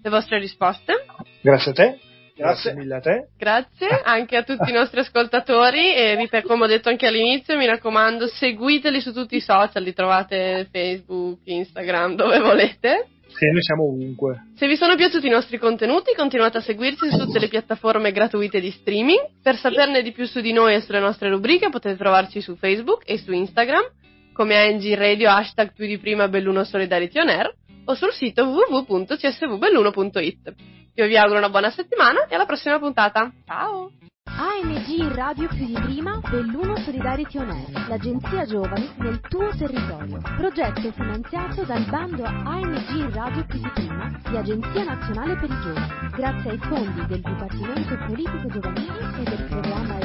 le 0.02 0.10
vostre 0.10 0.40
risposte. 0.40 1.06
Grazie 1.42 1.72
a 1.72 1.74
te. 1.74 2.00
Grazie. 2.36 2.72
Grazie 2.72 2.74
mille 2.74 2.96
a 2.96 3.00
te. 3.00 3.28
Grazie 3.38 3.90
anche 4.04 4.38
a 4.38 4.44
tutti 4.44 4.70
i 4.70 4.74
nostri 4.74 5.02
ascoltatori 5.02 5.94
e 5.94 6.16
ripeto, 6.16 6.48
come 6.48 6.64
ho 6.64 6.68
detto 6.68 6.90
anche 6.90 7.06
all'inizio, 7.06 7.58
mi 7.58 7.66
raccomando, 7.66 8.28
seguiteli 8.28 9.02
su 9.02 9.14
tutti 9.14 9.36
i 9.36 9.42
social, 9.42 9.84
li 9.84 9.94
trovate 9.94 10.68
Facebook, 10.72 11.42
Instagram, 11.44 12.16
dove 12.16 12.40
volete. 12.40 13.19
Sì, 13.32 13.46
noi 13.52 13.62
siamo 13.62 13.84
ovunque. 13.84 14.48
Se 14.56 14.68
vi 14.68 14.76
sono 14.76 14.96
piaciuti 14.96 15.28
i 15.28 15.30
nostri 15.30 15.58
contenuti, 15.58 16.14
continuate 16.16 16.58
a 16.58 16.62
seguirci 16.62 17.10
su 17.10 17.18
tutte 17.18 17.40
le 17.40 17.48
piattaforme 17.48 18.12
gratuite 18.12 18.60
di 18.60 18.72
streaming. 18.72 19.20
Per 19.42 19.56
saperne 19.56 20.02
di 20.02 20.12
più 20.12 20.26
su 20.26 20.42
di 20.42 20.52
noi 20.52 20.76
e 20.76 20.82
sulle 20.82 21.00
nostre 21.00 21.30
rubriche 21.30 21.70
potete 21.70 21.96
trovarci 21.96 22.42
su 22.42 22.56
Facebook 22.56 23.04
e 23.06 23.18
su 23.18 23.32
Instagram 23.32 23.84
come 24.40 24.56
ANG 24.56 24.94
Radio 24.94 25.30
hashtag 25.30 25.74
più 25.74 25.86
di 25.86 25.98
prima 25.98 26.30
Belluno 26.30 26.64
Solidarity 26.64 27.20
On 27.20 27.28
Air 27.28 27.54
o 27.84 27.94
sul 27.94 28.14
sito 28.14 28.46
www.csvbelluno.it. 28.46 30.54
Io 30.96 31.08
vi 31.08 31.18
auguro 31.18 31.40
una 31.40 31.50
buona 31.50 31.70
settimana 31.72 32.26
e 32.26 32.36
alla 32.36 32.46
prossima 32.46 32.80
puntata. 32.80 33.30
Ciao! 33.46 33.92
ANG 34.38 35.14
Radio 35.16 35.48
più 35.48 35.66
di 35.66 35.74
prima 35.74 36.20
Belluno 36.30 36.78
Solidarity 36.78 37.38
On 37.38 37.50
Air, 37.50 37.88
l'agenzia 37.88 38.46
giovani 38.46 38.90
nel 38.98 39.20
tuo 39.22 39.50
territorio. 39.58 40.20
Progetto 40.38 40.92
finanziato 40.92 41.64
dal 41.64 41.86
bando 41.90 42.24
ANG 42.24 43.14
Radio 43.14 43.46
più 43.46 43.60
di 43.60 43.70
prima 43.74 44.12
di 44.30 44.38
Agenzia 44.38 44.84
Nazionale 44.84 45.36
per 45.36 45.50
i 45.50 45.62
Giovani, 45.62 46.10
grazie 46.16 46.50
ai 46.52 46.58
fondi 46.58 47.06
del 47.08 47.22
Dipartimento 47.22 47.98
Politico 48.06 48.48
Giovanile 48.48 49.10
e 49.20 49.24
del 49.24 49.44
programma 49.50 49.99